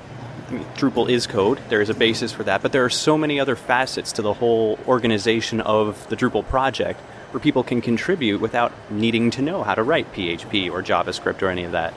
I 0.48 0.52
mean, 0.52 0.64
Drupal 0.76 1.08
is 1.10 1.26
code. 1.26 1.60
There 1.68 1.80
is 1.82 1.90
a 1.90 1.94
basis 1.94 2.32
for 2.32 2.44
that, 2.44 2.62
but 2.62 2.72
there 2.72 2.84
are 2.84 2.90
so 2.90 3.18
many 3.18 3.40
other 3.40 3.56
facets 3.56 4.12
to 4.12 4.22
the 4.22 4.32
whole 4.32 4.78
organization 4.86 5.60
of 5.60 6.08
the 6.08 6.16
Drupal 6.16 6.46
project 6.46 7.00
where 7.32 7.40
people 7.40 7.62
can 7.62 7.80
contribute 7.80 8.40
without 8.40 8.72
needing 8.90 9.30
to 9.32 9.42
know 9.42 9.62
how 9.62 9.74
to 9.74 9.82
write 9.82 10.10
PHP 10.14 10.70
or 10.70 10.82
JavaScript 10.82 11.42
or 11.42 11.48
any 11.48 11.64
of 11.64 11.72
that. 11.72 11.92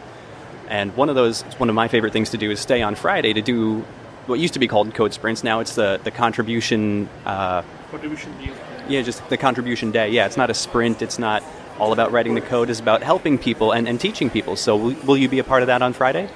And 0.68 0.96
one 0.98 1.10
of 1.10 1.16
those, 1.16 1.44
one 1.60 1.70
of 1.70 1.76
my 1.76 1.88
favorite 1.88 2.12
things 2.12 2.32
to 2.32 2.38
do 2.38 2.50
is 2.52 2.60
stay 2.60 2.82
on 2.82 2.96
Friday 2.96 3.34
to 3.34 3.42
do 3.42 3.86
what 4.26 4.40
used 4.40 4.54
to 4.54 4.60
be 4.60 4.68
called 4.68 4.94
code 4.94 5.14
sprints. 5.14 5.44
Now 5.44 5.60
it's 5.60 5.76
the 5.76 6.00
the 6.04 6.12
contribution. 6.12 7.08
Uh, 7.26 7.62
Contribution 7.92 8.32
day. 8.40 8.54
yeah, 8.88 9.02
just 9.02 9.28
the 9.30 9.38
contribution 9.38 9.92
day. 9.92 10.10
Yeah, 10.10 10.26
it's 10.26 10.38
not 10.38 10.50
a 10.50 10.54
sprint. 10.54 11.02
It's 11.02 11.20
not 11.20 11.44
all 11.80 11.94
about 11.94 12.12
writing 12.12 12.36
the 12.36 12.42
code. 12.42 12.70
is 12.70 12.80
about 12.80 13.04
helping 13.04 13.38
people 13.38 13.72
and, 13.72 13.88
and 13.88 14.00
teaching 14.00 14.30
people. 14.30 14.56
So 14.56 14.76
will, 14.76 14.96
will 15.06 15.18
you 15.18 15.30
be 15.30 15.40
a 15.40 15.44
part 15.44 15.64
of 15.64 15.68
that 15.68 15.82
on 15.82 15.94
Friday? 15.94 16.30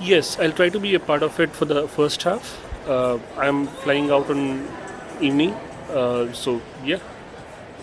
Yes, 0.00 0.38
I'll 0.38 0.52
try 0.52 0.68
to 0.68 0.80
be 0.80 0.94
a 0.94 1.00
part 1.00 1.22
of 1.22 1.38
it 1.38 1.50
for 1.50 1.64
the 1.64 1.86
first 1.88 2.22
half. 2.22 2.58
Uh, 2.88 3.18
I'm 3.36 3.66
flying 3.66 4.10
out 4.10 4.28
on 4.28 4.68
evening, 5.20 5.54
uh, 5.90 6.32
so 6.32 6.60
yeah, 6.84 6.98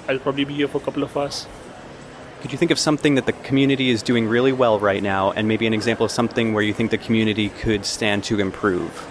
I'll 0.09 0.19
probably 0.19 0.43
be 0.43 0.55
here 0.55 0.67
for 0.67 0.79
a 0.79 0.81
couple 0.81 1.03
of 1.03 1.15
hours. 1.15 1.47
Could 2.41 2.51
you 2.51 2.57
think 2.57 2.71
of 2.71 2.79
something 2.79 3.15
that 3.15 3.25
the 3.25 3.33
community 3.33 3.89
is 3.89 4.01
doing 4.01 4.27
really 4.27 4.51
well 4.51 4.79
right 4.79 5.03
now, 5.03 5.31
and 5.31 5.47
maybe 5.47 5.67
an 5.67 5.73
example 5.73 6.05
of 6.05 6.11
something 6.11 6.53
where 6.53 6.63
you 6.63 6.73
think 6.73 6.91
the 6.91 6.97
community 6.97 7.49
could 7.49 7.85
stand 7.85 8.23
to 8.25 8.39
improve? 8.39 9.07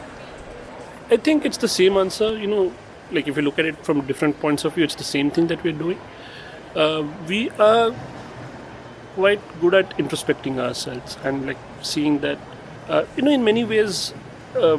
I 1.11 1.17
think 1.17 1.45
it's 1.45 1.59
the 1.59 1.69
same 1.69 1.97
answer. 1.97 2.37
You 2.37 2.47
know, 2.47 2.73
like 3.13 3.29
if 3.29 3.37
you 3.37 3.43
look 3.43 3.59
at 3.59 3.65
it 3.65 3.85
from 3.85 4.07
different 4.07 4.41
points 4.41 4.65
of 4.65 4.75
view, 4.75 4.85
it's 4.85 4.95
the 4.95 5.05
same 5.05 5.31
thing 5.31 5.47
that 5.49 5.63
we're 5.63 5.73
doing. 5.73 5.99
Uh, 6.75 7.07
we 7.27 7.51
are 7.51 7.95
quite 9.15 9.41
good 9.61 9.75
at 9.75 9.91
introspecting 9.99 10.59
ourselves 10.59 11.17
and 11.25 11.47
like 11.47 11.59
seeing 11.83 12.21
that, 12.21 12.39
uh, 12.89 13.05
you 13.17 13.23
know, 13.23 13.31
in 13.31 13.43
many 13.43 13.65
ways, 13.65 14.15
uh, 14.57 14.79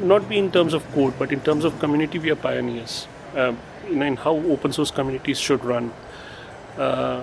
not 0.00 0.28
be 0.28 0.38
in 0.38 0.50
terms 0.50 0.74
of 0.74 0.90
code, 0.92 1.14
but 1.18 1.32
in 1.32 1.40
terms 1.40 1.64
of 1.64 1.78
community, 1.78 2.18
we 2.18 2.30
are 2.30 2.36
pioneers. 2.36 3.06
Know, 3.34 3.56
in 3.88 4.16
how 4.16 4.34
open 4.34 4.72
source 4.72 4.90
communities 4.90 5.38
should 5.38 5.64
run. 5.64 5.92
Uh, 6.76 7.22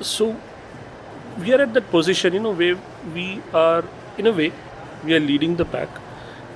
so 0.00 0.36
we 1.38 1.52
are 1.52 1.60
at 1.60 1.74
that 1.74 1.90
position, 1.90 2.32
you 2.32 2.40
know, 2.40 2.52
where 2.52 2.78
we 3.14 3.42
are, 3.52 3.84
in 4.18 4.26
a 4.26 4.32
way, 4.32 4.52
we 5.04 5.14
are 5.14 5.20
leading 5.20 5.56
the 5.56 5.64
pack, 5.64 5.88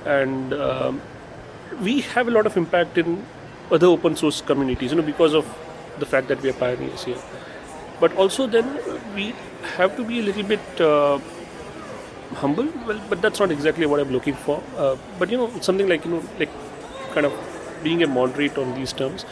and 0.05 0.53
um, 0.53 1.01
we 1.81 2.01
have 2.01 2.27
a 2.27 2.31
lot 2.31 2.45
of 2.45 2.57
impact 2.57 2.97
in 2.97 3.25
other 3.71 3.87
open 3.87 4.15
source 4.15 4.41
communities, 4.41 4.91
you 4.91 4.97
know, 4.97 5.03
because 5.03 5.33
of 5.33 5.45
the 5.99 6.05
fact 6.05 6.27
that 6.27 6.41
we 6.41 6.49
are 6.49 6.53
pioneers 6.53 7.03
here. 7.03 7.17
But 7.99 8.15
also, 8.15 8.47
then 8.47 8.79
we 9.15 9.33
have 9.77 9.95
to 9.97 10.03
be 10.03 10.19
a 10.19 10.23
little 10.23 10.43
bit 10.43 10.81
uh, 10.81 11.19
humble. 12.35 12.67
Well, 12.85 13.01
but 13.09 13.21
that's 13.21 13.39
not 13.39 13.51
exactly 13.51 13.85
what 13.85 13.99
I'm 13.99 14.11
looking 14.11 14.35
for. 14.35 14.61
Uh, 14.77 14.95
but 15.19 15.29
you 15.31 15.37
know, 15.37 15.49
something 15.61 15.87
like 15.87 16.05
you 16.05 16.11
know, 16.11 16.23
like 16.39 16.49
kind 17.13 17.25
of 17.25 17.33
being 17.83 18.03
a 18.03 18.07
moderate 18.07 18.57
on 18.57 18.73
these 18.75 18.93
terms. 18.93 19.25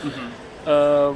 Uh, 0.65 1.13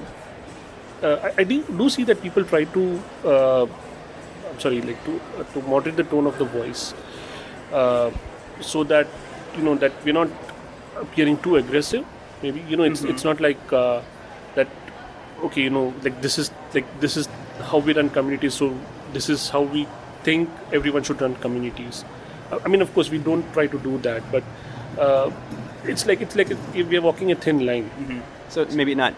uh, 1.01 1.17
I, 1.23 1.33
I 1.39 1.43
do, 1.43 1.63
do 1.63 1.89
see 1.89 2.03
that 2.03 2.21
people 2.21 2.43
try 2.43 2.65
to, 2.65 3.01
uh, 3.25 3.63
I'm 3.63 4.59
sorry, 4.59 4.81
like 4.81 5.03
to 5.05 5.21
uh, 5.37 5.43
to 5.53 5.61
moderate 5.63 5.95
the 5.95 6.03
tone 6.03 6.27
of 6.27 6.37
the 6.37 6.45
voice, 6.45 6.93
uh, 7.71 8.11
so 8.59 8.83
that 8.83 9.07
you 9.57 9.63
know 9.63 9.75
that 9.75 9.93
we're 10.03 10.13
not 10.13 10.29
appearing 10.97 11.37
too 11.37 11.55
aggressive. 11.55 12.05
Maybe 12.43 12.61
you 12.67 12.77
know 12.77 12.83
it's 12.83 13.03
it's 13.03 13.23
not 13.23 13.39
like 13.39 13.73
uh. 13.73 14.01
Okay, 15.43 15.62
you 15.62 15.69
know, 15.69 15.93
like 16.03 16.22
this 16.22 16.38
is 16.38 16.51
like 16.74 16.86
this 17.00 17.17
is 17.17 17.27
how 17.72 17.79
we 17.79 17.93
run 17.93 18.10
communities. 18.10 18.53
So 18.53 18.75
this 19.13 19.29
is 19.29 19.50
how 19.50 19.62
we 19.62 19.88
think 20.24 20.50
everyone 20.74 21.03
should 21.03 21.22
run 21.22 21.36
communities. 21.36 22.03
I 22.51 22.67
mean, 22.67 22.81
of 22.81 22.93
course, 22.93 23.10
we 23.10 23.19
don't 23.19 23.46
try 23.53 23.67
to 23.67 23.79
do 23.79 23.98
that, 24.00 24.24
but 24.31 24.43
uh, 25.00 25.31
it's 25.84 26.05
like 26.05 26.22
it's 26.22 26.36
like 26.36 26.50
we 26.74 26.98
are 26.98 27.01
walking 27.01 27.31
a 27.31 27.36
thin 27.36 27.65
line. 27.65 27.89
So 28.50 28.65
maybe 28.65 28.96
not 28.96 29.13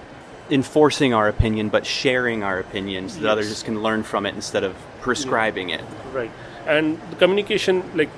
enforcing 0.50 1.14
our 1.14 1.28
opinion, 1.30 1.70
but 1.70 1.86
sharing 1.86 2.44
our 2.44 2.60
opinions 2.60 3.14
so 3.14 3.22
that 3.22 3.30
others 3.30 3.64
can 3.64 3.82
learn 3.82 4.04
from 4.04 4.26
it 4.26 4.36
instead 4.36 4.64
of 4.64 4.76
prescribing 5.00 5.70
it. 5.70 5.82
right 6.12 6.32
and 6.68 7.00
the 7.10 7.16
communication 7.16 7.84
like 7.96 8.10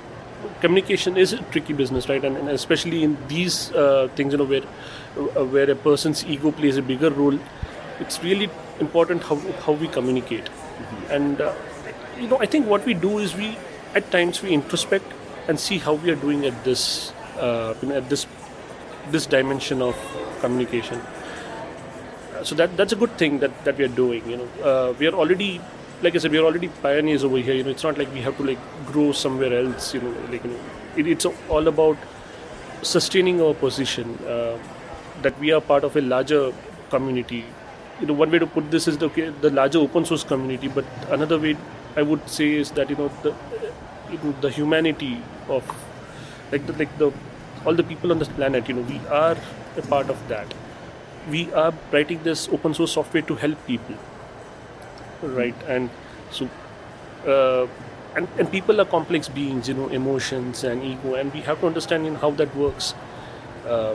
communication 0.60 1.16
is 1.16 1.32
a 1.32 1.38
tricky 1.44 1.72
business, 1.72 2.08
right? 2.08 2.24
And, 2.24 2.36
and 2.36 2.48
especially 2.50 3.02
in 3.02 3.16
these 3.28 3.72
uh, 3.72 4.08
things, 4.14 4.32
you 4.32 4.38
know, 4.38 4.44
where 4.44 4.62
uh, 4.62 5.44
where 5.44 5.70
a 5.70 5.74
person's 5.74 6.24
ego 6.26 6.50
plays 6.50 6.76
a 6.76 6.82
bigger 6.82 7.10
role, 7.10 7.38
it's 8.00 8.22
really 8.22 8.50
important 8.80 9.22
how 9.22 9.36
how 9.66 9.72
we 9.72 9.88
communicate. 9.88 10.48
And 11.10 11.40
uh, 11.40 11.52
you 12.18 12.28
know, 12.28 12.38
I 12.40 12.46
think 12.46 12.66
what 12.66 12.84
we 12.84 12.94
do 12.94 13.18
is 13.18 13.34
we 13.34 13.56
at 13.94 14.10
times 14.10 14.42
we 14.42 14.50
introspect 14.50 15.04
and 15.48 15.60
see 15.60 15.78
how 15.78 15.94
we 15.94 16.10
are 16.10 16.16
doing 16.16 16.46
at 16.46 16.64
this 16.64 17.12
uh, 17.38 17.74
you 17.82 17.88
know, 17.88 17.96
at 17.96 18.08
this 18.08 18.26
this 19.10 19.26
dimension 19.26 19.82
of 19.82 19.96
communication. 20.40 21.00
So 22.42 22.54
that 22.56 22.76
that's 22.76 22.92
a 22.92 22.96
good 22.96 23.16
thing 23.16 23.38
that, 23.40 23.64
that 23.64 23.78
we 23.78 23.84
are 23.84 23.96
doing. 24.02 24.28
You 24.28 24.36
know, 24.38 24.48
uh, 24.62 24.94
we 24.98 25.06
are 25.06 25.14
already 25.14 25.60
like 26.02 26.14
I 26.14 26.18
said, 26.18 26.32
we 26.32 26.38
are 26.38 26.44
already 26.44 26.68
pioneers 26.82 27.24
over 27.24 27.38
here. 27.38 27.54
You 27.54 27.64
know, 27.64 27.70
it's 27.70 27.84
not 27.84 27.98
like 27.98 28.12
we 28.12 28.20
have 28.20 28.36
to 28.36 28.44
like 28.44 28.58
grow 28.86 29.12
somewhere 29.12 29.54
else. 29.54 29.94
You 29.94 30.00
know, 30.02 30.14
like 30.30 30.44
you 30.44 30.50
know, 30.50 30.60
it, 30.96 31.06
it's 31.06 31.26
all 31.48 31.68
about 31.68 31.96
sustaining 32.82 33.40
our 33.40 33.54
position. 33.54 34.18
Uh, 34.26 34.58
that 35.22 35.38
we 35.38 35.52
are 35.52 35.60
part 35.60 35.84
of 35.84 35.96
a 35.96 36.00
larger 36.00 36.52
community. 36.90 37.44
You 38.00 38.06
know, 38.06 38.14
one 38.14 38.30
way 38.30 38.38
to 38.38 38.46
put 38.46 38.70
this 38.70 38.88
is 38.88 38.98
the 38.98 39.06
okay, 39.06 39.28
the 39.30 39.50
larger 39.50 39.78
open 39.78 40.04
source 40.04 40.24
community, 40.24 40.68
but 40.68 40.84
another 41.10 41.38
way 41.38 41.56
I 41.96 42.02
would 42.02 42.28
say 42.28 42.54
is 42.54 42.70
that 42.72 42.90
you 42.90 42.96
know 42.96 43.08
the 43.22 43.34
you 44.10 44.18
know, 44.22 44.32
the 44.40 44.50
humanity 44.50 45.22
of 45.48 45.64
like 46.52 46.66
the 46.66 46.72
like 46.74 46.96
the 46.98 47.12
all 47.64 47.74
the 47.74 47.84
people 47.84 48.10
on 48.10 48.18
this 48.18 48.28
planet. 48.28 48.68
You 48.68 48.74
know, 48.74 48.82
we 48.82 49.00
are 49.08 49.36
a 49.76 49.82
part 49.82 50.10
of 50.10 50.26
that. 50.28 50.52
We 51.30 51.52
are 51.52 51.72
writing 51.92 52.22
this 52.22 52.48
open 52.48 52.74
source 52.74 52.92
software 52.92 53.22
to 53.22 53.34
help 53.36 53.66
people 53.66 53.96
right 55.22 55.54
and 55.66 55.90
so 56.30 56.48
uh, 57.26 57.66
and, 58.16 58.28
and 58.38 58.50
people 58.50 58.80
are 58.80 58.84
complex 58.84 59.28
beings 59.28 59.68
you 59.68 59.74
know 59.74 59.88
emotions 59.88 60.64
and 60.64 60.82
ego 60.82 61.14
and 61.14 61.32
we 61.32 61.40
have 61.40 61.60
to 61.60 61.66
understand 61.66 62.04
you 62.04 62.12
know, 62.12 62.18
how 62.18 62.30
that 62.30 62.54
works 62.56 62.94
uh, 63.66 63.94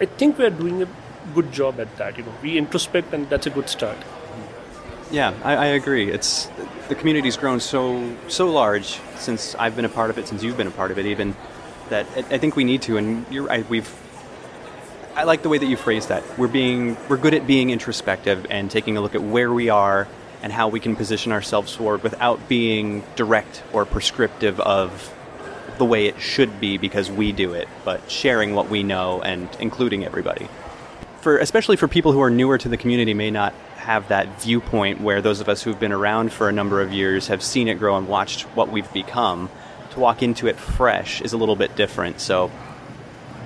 i 0.00 0.04
think 0.04 0.38
we 0.38 0.44
are 0.44 0.50
doing 0.50 0.82
a 0.82 0.88
good 1.34 1.52
job 1.52 1.80
at 1.80 1.94
that 1.96 2.16
you 2.16 2.24
know 2.24 2.32
we 2.42 2.56
introspect 2.58 3.12
and 3.12 3.28
that's 3.28 3.46
a 3.46 3.50
good 3.50 3.68
start 3.68 3.98
yeah 5.10 5.32
i, 5.44 5.54
I 5.54 5.66
agree 5.66 6.10
it's 6.10 6.48
the 6.88 6.94
community's 6.94 7.36
grown 7.36 7.60
so 7.60 8.16
so 8.28 8.50
large 8.50 9.00
since 9.16 9.54
i've 9.56 9.76
been 9.76 9.84
a 9.84 9.90
part 9.90 10.10
of 10.10 10.18
it 10.18 10.28
since 10.28 10.42
you've 10.42 10.56
been 10.56 10.66
a 10.66 10.72
part 10.72 10.90
of 10.90 10.98
it 10.98 11.06
even 11.06 11.36
that 11.88 12.06
i, 12.16 12.38
think 12.38 12.56
we 12.56 12.64
need 12.64 12.82
to 12.82 12.96
and 12.96 13.26
you're 13.30 13.44
right 13.44 13.68
we've 13.68 13.92
I 15.16 15.24
like 15.24 15.40
the 15.40 15.48
way 15.48 15.56
that 15.56 15.64
you 15.64 15.78
phrased 15.78 16.10
that. 16.10 16.22
We're 16.38 16.46
being 16.46 16.94
we're 17.08 17.16
good 17.16 17.32
at 17.32 17.46
being 17.46 17.70
introspective 17.70 18.46
and 18.50 18.70
taking 18.70 18.98
a 18.98 19.00
look 19.00 19.14
at 19.14 19.22
where 19.22 19.50
we 19.50 19.70
are 19.70 20.06
and 20.42 20.52
how 20.52 20.68
we 20.68 20.78
can 20.78 20.94
position 20.94 21.32
ourselves 21.32 21.74
forward 21.74 22.02
without 22.02 22.50
being 22.50 23.02
direct 23.16 23.62
or 23.72 23.86
prescriptive 23.86 24.60
of 24.60 25.14
the 25.78 25.86
way 25.86 26.06
it 26.06 26.20
should 26.20 26.60
be 26.60 26.76
because 26.76 27.10
we 27.10 27.32
do 27.32 27.54
it, 27.54 27.66
but 27.82 28.10
sharing 28.10 28.54
what 28.54 28.68
we 28.68 28.82
know 28.82 29.22
and 29.22 29.48
including 29.58 30.04
everybody. 30.04 30.48
For 31.26 31.38
especially 31.38 31.74
for 31.74 31.88
people 31.88 32.12
who 32.12 32.22
are 32.22 32.30
newer 32.30 32.56
to 32.56 32.68
the 32.68 32.76
community 32.76 33.12
may 33.12 33.32
not 33.32 33.52
have 33.78 34.06
that 34.10 34.40
viewpoint 34.40 35.00
where 35.00 35.20
those 35.20 35.40
of 35.40 35.48
us 35.48 35.60
who've 35.60 35.80
been 35.80 35.90
around 35.90 36.32
for 36.32 36.48
a 36.48 36.52
number 36.52 36.80
of 36.80 36.92
years 36.92 37.26
have 37.26 37.42
seen 37.42 37.66
it 37.66 37.80
grow 37.80 37.96
and 37.96 38.06
watched 38.06 38.42
what 38.54 38.70
we've 38.70 38.92
become. 38.92 39.50
To 39.90 39.98
walk 39.98 40.22
into 40.22 40.46
it 40.46 40.54
fresh 40.54 41.20
is 41.20 41.32
a 41.32 41.36
little 41.36 41.56
bit 41.56 41.74
different. 41.74 42.20
So 42.20 42.52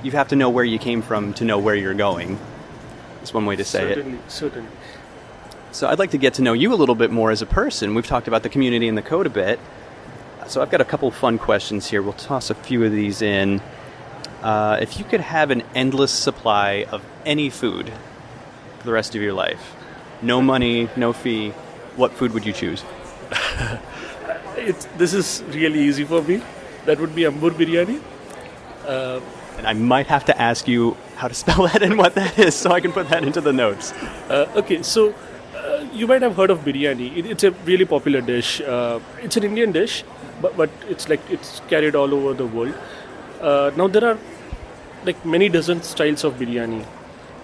you 0.02 0.10
have 0.10 0.28
to 0.28 0.36
know 0.36 0.50
where 0.50 0.62
you 0.62 0.78
came 0.78 1.00
from 1.00 1.32
to 1.32 1.44
know 1.46 1.58
where 1.58 1.74
you're 1.74 1.94
going. 1.94 2.38
That's 3.20 3.32
one 3.32 3.46
way 3.46 3.56
to 3.56 3.64
say 3.64 3.94
certainly, 3.94 4.18
it. 4.18 4.30
Certainly. 4.30 4.70
So 5.72 5.88
I'd 5.88 5.98
like 5.98 6.10
to 6.10 6.18
get 6.18 6.34
to 6.34 6.42
know 6.42 6.52
you 6.52 6.74
a 6.74 6.76
little 6.76 6.94
bit 6.94 7.10
more 7.10 7.30
as 7.30 7.40
a 7.40 7.46
person. 7.46 7.94
We've 7.94 8.06
talked 8.06 8.28
about 8.28 8.42
the 8.42 8.50
community 8.50 8.88
and 8.88 8.98
the 8.98 9.00
code 9.00 9.24
a 9.24 9.30
bit. 9.30 9.58
So 10.48 10.60
I've 10.60 10.70
got 10.70 10.82
a 10.82 10.84
couple 10.84 11.10
fun 11.12 11.38
questions 11.38 11.88
here. 11.88 12.02
We'll 12.02 12.12
toss 12.12 12.50
a 12.50 12.54
few 12.54 12.84
of 12.84 12.92
these 12.92 13.22
in. 13.22 13.62
Uh, 14.42 14.78
if 14.80 14.98
you 14.98 15.04
could 15.04 15.20
have 15.20 15.50
an 15.50 15.62
endless 15.74 16.10
supply 16.10 16.86
of 16.90 17.04
any 17.26 17.50
food 17.50 17.92
for 18.78 18.84
the 18.84 18.92
rest 18.92 19.14
of 19.14 19.20
your 19.20 19.34
life, 19.34 19.76
no 20.22 20.40
money, 20.40 20.88
no 20.96 21.12
fee, 21.12 21.50
what 21.96 22.12
food 22.12 22.32
would 22.32 22.46
you 22.46 22.52
choose? 22.52 22.82
it's, 24.56 24.86
this 24.96 25.12
is 25.12 25.42
really 25.48 25.80
easy 25.80 26.04
for 26.04 26.22
me. 26.22 26.42
That 26.86 26.98
would 27.00 27.14
be 27.14 27.22
Ambur 27.22 27.50
biryani. 27.50 28.00
Uh, 28.86 29.20
and 29.58 29.66
I 29.66 29.74
might 29.74 30.06
have 30.06 30.24
to 30.24 30.40
ask 30.40 30.66
you 30.66 30.96
how 31.16 31.28
to 31.28 31.34
spell 31.34 31.62
that 31.68 31.82
and 31.82 31.98
what 31.98 32.14
that 32.14 32.38
is 32.38 32.54
so 32.54 32.70
I 32.70 32.80
can 32.80 32.92
put 32.92 33.10
that 33.10 33.24
into 33.24 33.42
the 33.42 33.52
notes. 33.52 33.92
Uh, 34.30 34.50
okay, 34.56 34.82
so 34.82 35.14
uh, 35.54 35.84
you 35.92 36.06
might 36.06 36.22
have 36.22 36.36
heard 36.36 36.50
of 36.50 36.60
biryani. 36.60 37.14
It, 37.14 37.26
it's 37.26 37.44
a 37.44 37.50
really 37.50 37.84
popular 37.84 38.22
dish. 38.22 38.62
Uh, 38.62 39.00
it's 39.20 39.36
an 39.36 39.44
Indian 39.44 39.72
dish, 39.72 40.02
but, 40.40 40.56
but 40.56 40.70
it's 40.88 41.10
like 41.10 41.20
it's 41.30 41.60
carried 41.68 41.94
all 41.94 42.14
over 42.14 42.32
the 42.32 42.46
world. 42.46 42.74
Uh, 43.40 43.70
now 43.76 43.88
there 43.88 44.04
are 44.04 44.18
like 45.04 45.24
many 45.24 45.48
dozen 45.48 45.82
styles 45.82 46.24
of 46.24 46.34
biryani. 46.34 46.84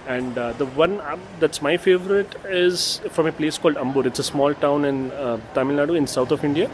And 0.07 0.38
uh, 0.38 0.53
the 0.53 0.67
one 0.67 1.00
that's 1.41 1.61
my 1.62 1.76
favorite 1.76 2.35
is 2.47 3.00
from 3.11 3.26
a 3.26 3.33
place 3.33 3.59
called 3.59 3.75
Ambur. 3.76 4.07
It's 4.07 4.21
a 4.21 4.23
small 4.25 4.55
town 4.55 4.85
in 4.85 5.11
uh, 5.12 5.38
Tamil 5.55 5.76
Nadu 5.76 5.97
in 5.97 6.07
south 6.07 6.31
of 6.31 6.45
India 6.45 6.71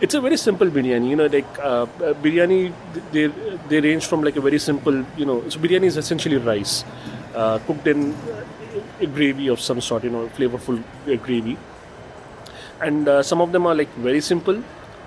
it's 0.00 0.14
a 0.14 0.20
very 0.20 0.36
simple 0.36 0.68
biryani. 0.68 1.10
You 1.10 1.16
know, 1.16 1.26
like 1.26 1.58
uh, 1.58 1.82
uh, 1.82 2.14
biryani, 2.24 2.72
they 3.12 3.26
they 3.68 3.80
range 3.80 4.06
from 4.06 4.22
like 4.22 4.36
a 4.36 4.40
very 4.40 4.58
simple. 4.58 5.04
You 5.16 5.26
know, 5.26 5.48
so 5.48 5.58
biryani 5.58 5.84
is 5.84 5.96
essentially 5.96 6.36
rice 6.36 6.84
uh, 7.34 7.58
cooked 7.66 7.86
in 7.86 8.14
a 9.00 9.06
gravy 9.06 9.48
of 9.48 9.60
some 9.60 9.80
sort. 9.80 10.04
You 10.04 10.10
know, 10.10 10.26
flavorful 10.36 10.82
uh, 11.08 11.16
gravy. 11.16 11.56
And 12.80 13.08
uh, 13.08 13.22
some 13.22 13.40
of 13.40 13.52
them 13.52 13.66
are 13.66 13.74
like 13.74 13.92
very 13.96 14.20
simple. 14.20 14.62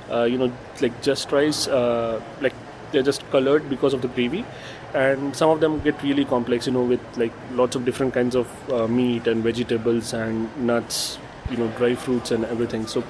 Uh, 0.09 0.23
you 0.23 0.37
know, 0.37 0.51
like 0.81 1.01
just 1.01 1.31
rice. 1.31 1.67
like 1.67 2.53
they're 2.91 3.03
just 3.03 3.29
colored 3.31 3.69
because 3.69 3.93
of 3.93 4.01
the 4.01 4.07
gravy. 4.07 4.45
And 4.93 5.35
some 5.35 5.49
of 5.49 5.59
them 5.61 5.79
get 5.79 6.01
really 6.03 6.25
complex. 6.25 6.67
You 6.67 6.73
know, 6.73 6.83
with 6.83 7.01
like 7.17 7.33
lots 7.53 7.75
of 7.75 7.85
different 7.85 8.13
kinds 8.13 8.35
of 8.35 8.47
meat 8.89 9.27
and 9.27 9.43
vegetables 9.43 10.13
and 10.13 10.55
nuts. 10.57 11.17
You 11.49 11.57
know, 11.57 11.67
dry 11.77 11.95
fruits 11.95 12.31
and 12.31 12.45
everything. 12.45 12.87
So. 12.87 13.03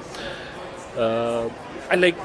I 1.92 1.96
like 1.96 2.16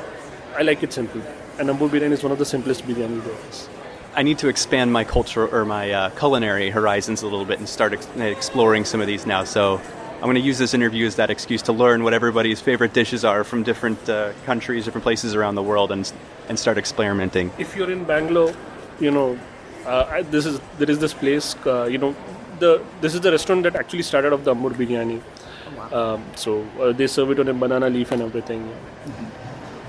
I 0.56 0.62
like 0.62 0.82
it 0.84 0.92
simple. 0.92 1.20
And 1.58 1.68
Ambur 1.68 1.88
biryani 1.88 2.12
is 2.12 2.22
one 2.22 2.30
of 2.30 2.38
the 2.38 2.44
simplest 2.44 2.84
biryani 2.86 3.22
there 3.24 3.34
is. 3.50 3.68
I 4.14 4.22
need 4.22 4.38
to 4.38 4.48
expand 4.48 4.92
my 4.92 5.02
culture 5.02 5.46
or 5.48 5.64
my 5.64 5.90
uh, 5.90 6.10
culinary 6.10 6.70
horizons 6.70 7.22
a 7.22 7.26
little 7.26 7.44
bit 7.44 7.58
and 7.58 7.68
start 7.68 7.92
ex- 7.92 8.06
exploring 8.16 8.84
some 8.84 9.00
of 9.00 9.08
these 9.08 9.26
now. 9.26 9.42
So 9.42 9.80
I'm 10.16 10.22
going 10.22 10.36
to 10.36 10.40
use 10.40 10.58
this 10.58 10.74
interview 10.74 11.06
as 11.06 11.16
that 11.16 11.30
excuse 11.30 11.62
to 11.62 11.72
learn 11.72 12.02
what 12.02 12.14
everybody's 12.14 12.60
favorite 12.60 12.92
dishes 12.92 13.24
are 13.24 13.44
from 13.44 13.62
different 13.62 14.08
uh, 14.08 14.32
countries, 14.44 14.84
different 14.84 15.04
places 15.04 15.34
around 15.34 15.54
the 15.54 15.62
world, 15.62 15.92
and 15.92 16.10
and 16.48 16.58
start 16.58 16.78
experimenting. 16.78 17.52
If 17.58 17.76
you're 17.76 17.90
in 17.90 18.04
Bangalore, 18.04 18.54
you 18.98 19.10
know, 19.10 19.38
uh, 19.84 20.22
this 20.30 20.46
is 20.46 20.60
there 20.78 20.90
is 20.90 20.98
this 20.98 21.14
place, 21.14 21.54
uh, 21.66 21.84
you 21.84 21.98
know, 21.98 22.14
the 22.58 22.82
this 23.00 23.14
is 23.14 23.20
the 23.20 23.30
restaurant 23.30 23.62
that 23.64 23.76
actually 23.76 24.02
started 24.02 24.32
off 24.32 24.44
the 24.44 24.54
Ambur 24.54 24.72
biryani. 24.72 25.20
Oh, 25.20 25.76
wow. 25.76 26.14
um, 26.14 26.24
so 26.36 26.66
uh, 26.80 26.92
they 26.92 27.06
serve 27.06 27.32
it 27.32 27.40
on 27.40 27.48
a 27.48 27.54
banana 27.54 27.90
leaf 27.90 28.12
and 28.12 28.22
everything. 28.22 28.62
Mm-hmm 28.62 29.46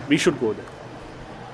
we 0.07 0.17
should 0.17 0.39
go 0.39 0.53
there. 0.53 0.65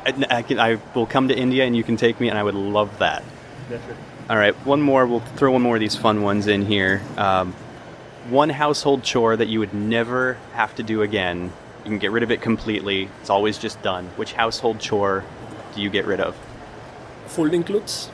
I, 0.06 0.38
I, 0.38 0.42
can, 0.42 0.60
I 0.60 0.80
will 0.94 1.06
come 1.06 1.27
to 1.30 1.38
India 1.38 1.65
and 1.65 1.75
you 1.75 1.84
can 1.84 1.98
take 1.98 2.20
me, 2.20 2.30
and 2.30 2.38
I 2.38 2.44
would 2.44 2.56
love 2.56 3.00
that. 3.00 3.24
Definitely. 3.70 4.03
All 4.30 4.38
right, 4.38 4.53
one 4.65 4.82
more. 4.82 5.06
We'll 5.06 5.20
throw 5.20 5.51
one 5.51 5.62
more 5.62 5.75
of 5.75 5.80
these 5.80 5.96
fun 5.96 6.22
ones 6.22 6.48
in 6.48 6.65
here. 6.65 7.01
Um, 7.18 7.56
one 8.30 8.50
household 8.50 9.03
chore 9.03 9.36
that 9.36 9.48
you 9.48 9.60
would 9.60 9.74
never 9.74 10.38
have 10.53 10.75
to 10.75 10.84
do 10.84 11.01
again. 11.01 11.51
You 11.84 11.89
can 11.89 12.00
get 12.00 12.12
rid 12.12 12.24
of 12.24 12.32
it 12.32 12.42
completely. 12.42 13.10
It's 13.22 13.30
always 13.30 13.58
just 13.58 13.82
done. 13.82 14.06
Which 14.15 14.34
household 14.34 14.80
chore 14.80 15.24
do 15.75 15.82
you 15.82 15.89
get 15.89 16.06
rid 16.06 16.20
of? 16.20 16.36
Folding 17.27 17.63
clothes. 17.63 18.10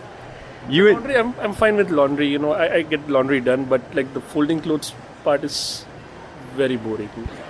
You 0.68 0.84
would... 0.86 0.94
laundry. 0.94 1.18
I'm, 1.18 1.40
I'm 1.40 1.54
fine 1.54 1.76
with 1.76 1.90
laundry. 1.90 2.28
You 2.28 2.40
know, 2.40 2.54
I, 2.54 2.76
I 2.76 2.82
get 2.82 3.08
laundry 3.10 3.40
done, 3.42 3.66
but 3.66 3.82
like 3.96 4.14
the 4.14 4.22
folding 4.22 4.62
clothes 4.62 4.94
part 5.24 5.44
is 5.44 5.86
very 6.56 6.78
boring. 6.78 7.10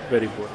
Very 0.10 0.28
boring. 0.28 0.52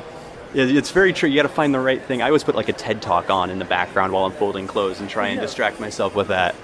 Yeah, 0.52 0.64
it's 0.64 0.90
very 0.90 1.12
true. 1.12 1.28
You 1.28 1.36
got 1.36 1.42
to 1.42 1.48
find 1.48 1.74
the 1.74 1.80
right 1.80 2.00
thing. 2.00 2.22
I 2.22 2.26
always 2.26 2.44
put 2.44 2.54
like 2.54 2.68
a 2.68 2.72
TED 2.72 3.02
talk 3.02 3.28
on 3.28 3.50
in 3.50 3.58
the 3.58 3.64
background 3.64 4.12
while 4.12 4.24
I'm 4.24 4.32
folding 4.32 4.66
clothes 4.66 5.00
and 5.00 5.10
try 5.10 5.28
and 5.28 5.36
yeah. 5.36 5.42
distract 5.42 5.80
myself 5.80 6.14
with 6.14 6.28
that. 6.28 6.54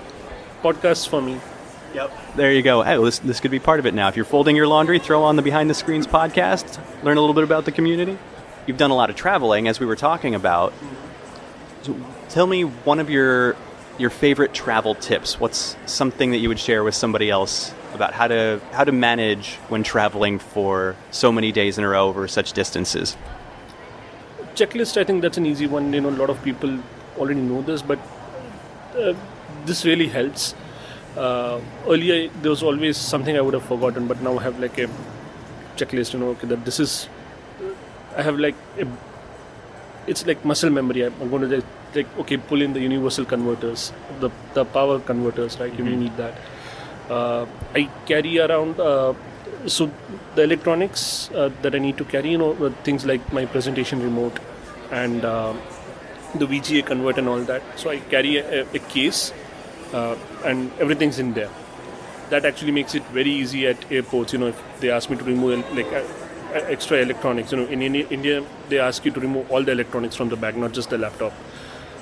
Podcasts 0.63 1.09
for 1.09 1.21
me. 1.21 1.41
Yep. 1.95 2.37
There 2.37 2.53
you 2.53 2.63
go. 2.63 2.83
Hey, 2.83 2.97
well, 2.97 3.05
this, 3.05 3.19
this 3.19 3.41
could 3.41 3.51
be 3.51 3.59
part 3.59 3.81
of 3.81 3.87
it 3.87 3.95
now. 3.95 4.09
If 4.09 4.17
you're 4.17 4.25
folding 4.25 4.57
your 4.57 4.67
laundry, 4.67 4.99
throw 4.99 5.23
on 5.25 5.37
the 5.37 5.43
Behind 5.43 5.69
the 5.69 5.75
Screens 5.75 6.07
podcast, 6.07 6.79
learn 7.03 7.17
a 7.17 7.21
little 7.21 7.35
bit 7.35 7.45
about 7.45 7.65
the 7.65 7.73
community. 7.73 8.17
You've 8.67 8.77
done 8.77 8.91
a 8.91 8.95
lot 8.95 9.11
of 9.11 9.17
traveling, 9.17 9.67
as 9.67 9.81
we 9.81 9.87
were 9.87 9.97
talking 9.97 10.35
about. 10.35 10.73
So 11.83 11.97
tell 12.29 12.47
me 12.47 12.63
one 12.63 13.01
of 13.01 13.11
your 13.11 13.57
your 13.99 14.11
favorite 14.11 14.55
travel 14.55 14.95
tips. 14.95 15.39
What's 15.39 15.77
something 15.85 16.31
that 16.31 16.39
you 16.39 16.49
would 16.49 16.59
share 16.59 16.85
with 16.85 16.95
somebody 16.95 17.29
else 17.29 17.75
about 17.93 18.15
how 18.15 18.29
to 18.29 18.61
how 18.73 18.85
to 18.85 18.93
manage 18.93 19.57
when 19.69 19.83
traveling 19.83 20.39
for 20.39 20.97
so 21.11 21.33
many 21.33 21.53
days 21.53 21.77
in 21.77 21.85
a 21.85 21.89
row 21.89 22.09
over 22.09 22.29
such 22.29 22.53
distances? 22.53 23.17
checklist, 24.61 24.97
I 24.97 25.05
think 25.05 25.23
that's 25.23 25.39
an 25.39 25.47
easy 25.47 25.67
one. 25.67 25.93
You 25.93 26.01
know, 26.03 26.11
a 26.11 26.19
lot 26.23 26.31
of 26.31 26.43
people 26.43 26.79
already 27.17 27.41
know 27.41 27.63
this, 27.63 27.83
but 27.83 27.99
uh, 28.97 29.15
this 29.65 29.85
really 29.85 30.09
helps. 30.09 30.55
Uh, 31.17 31.61
earlier, 31.89 32.29
there 32.43 32.51
was 32.51 32.63
always 32.63 32.97
something 32.97 33.37
I 33.37 33.41
would 33.41 33.55
have 33.55 33.65
forgotten, 33.65 34.07
but 34.07 34.21
now 34.23 34.39
I 34.39 34.43
have 34.43 34.61
like 34.61 34.79
a 34.79 34.89
checklist. 35.77 36.15
You 36.15 36.21
know, 36.21 36.29
okay, 36.31 36.47
that 36.47 36.65
this 36.65 36.81
is. 36.81 37.09
I 38.17 38.23
have 38.23 38.39
like 38.39 38.55
a, 38.79 38.87
it's 40.07 40.27
like 40.27 40.45
muscle 40.45 40.71
memory. 40.71 41.03
I'm 41.03 41.31
going 41.31 41.49
to 41.49 41.63
like 41.95 42.19
okay, 42.21 42.37
pull 42.37 42.63
in 42.63 42.73
the 42.73 42.81
universal 42.81 43.25
converters, 43.25 43.93
the 44.21 44.31
the 44.55 44.65
power 44.65 45.01
converters, 45.01 45.59
right? 45.59 45.77
You 45.77 45.85
need 45.85 46.17
that. 46.17 46.35
Uh, 47.11 47.47
I 47.75 47.89
carry 48.07 48.39
around. 48.39 48.79
Uh, 48.79 49.15
so 49.67 49.91
the 50.37 50.43
electronics 50.43 51.31
uh, 51.35 51.51
that 51.63 51.75
I 51.75 51.79
need 51.79 51.99
to 51.99 52.05
carry, 52.05 52.31
you 52.31 52.39
know, 52.39 52.71
things 52.85 53.05
like 53.05 53.33
my 53.33 53.45
presentation 53.47 54.03
remote 54.03 54.39
and 54.91 55.25
uh, 55.25 55.53
the 56.35 56.47
VGA 56.47 56.87
convert 56.87 57.19
and 57.19 57.29
all 57.29 57.41
that. 57.41 57.63
So 57.77 57.91
I 57.91 57.99
carry 57.99 58.39
a, 58.39 58.63
a 58.63 58.79
case 58.79 59.33
uh, 59.93 60.17
and 60.45 60.71
everything's 60.79 61.19
in 61.19 61.35
there. 61.35 61.51
That 62.31 62.45
actually 62.45 62.73
makes 62.73 62.95
it 62.95 63.03
very 63.07 63.31
easy 63.31 63.67
at 63.67 63.91
airports. 63.91 64.33
You 64.33 64.39
know, 64.39 64.47
if 64.49 64.63
they 64.81 64.91
ask 64.91 65.11
me 65.11 65.17
to 65.17 65.25
remove 65.25 65.65
like 65.77 65.93
uh, 65.93 65.97
uh, 66.55 66.75
extra 66.77 66.99
electronics, 66.99 67.53
you 67.53 67.59
know, 67.59 67.67
in 67.67 67.83
Indi- 67.83 68.07
India 68.11 68.45
they 68.69 68.79
ask 68.79 69.05
you 69.05 69.11
to 69.11 69.21
remove 69.21 69.51
all 69.51 69.63
the 69.63 69.73
electronics 69.73 70.15
from 70.17 70.29
the 70.29 70.37
bag, 70.37 70.57
not 70.57 70.73
just 70.73 70.91
the 70.91 70.99
laptop. 70.99 71.33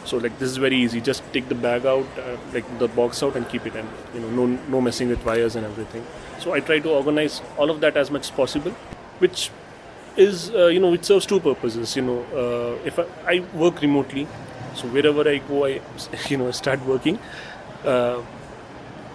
So 0.04 0.16
like 0.18 0.38
this 0.38 0.50
is 0.50 0.56
very 0.56 0.76
easy. 0.76 1.00
Just 1.00 1.22
take 1.32 1.48
the 1.48 1.54
bag 1.54 1.86
out, 1.86 2.06
uh, 2.18 2.36
like 2.52 2.66
the 2.78 2.88
box 2.88 3.22
out, 3.22 3.36
and 3.36 3.48
keep 3.48 3.66
it 3.66 3.76
in. 3.76 3.86
You 4.14 4.20
know, 4.20 4.30
no 4.30 4.46
no 4.68 4.80
messing 4.80 5.08
with 5.08 5.24
wires 5.24 5.56
and 5.56 5.66
everything. 5.66 6.06
So 6.40 6.52
I 6.52 6.60
try 6.60 6.78
to 6.78 6.90
organize 6.90 7.40
all 7.56 7.70
of 7.70 7.80
that 7.80 7.96
as 7.96 8.10
much 8.10 8.22
as 8.22 8.30
possible, 8.30 8.72
which 9.18 9.50
is 10.16 10.50
uh, 10.54 10.66
you 10.66 10.80
know 10.80 10.92
it 10.94 11.04
serves 11.04 11.26
two 11.26 11.40
purposes. 11.40 11.96
You 11.96 12.02
know, 12.02 12.20
uh, 12.44 12.86
if 12.86 12.98
I, 12.98 13.06
I 13.34 13.40
work 13.64 13.80
remotely, 13.82 14.26
so 14.74 14.88
wherever 14.88 15.28
I 15.28 15.38
go, 15.38 15.66
I 15.66 15.80
you 16.28 16.36
know 16.38 16.50
start 16.52 16.84
working. 16.86 17.18
Uh, 17.84 18.22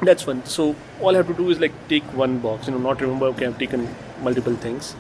that's 0.01 0.24
fun. 0.24 0.46
So 0.46 0.75
all 1.01 1.12
I 1.12 1.17
have 1.17 1.27
to 1.27 1.34
do 1.34 1.50
is 1.50 1.60
like 1.60 1.74
take 1.88 2.03
one 2.13 2.39
box. 2.39 2.67
You 2.67 2.74
know, 2.74 2.79
not 2.79 3.01
remember. 3.01 3.27
Okay, 3.27 3.46
I've 3.46 3.58
taken 3.58 3.88
multiple 4.22 4.55
things, 4.55 4.96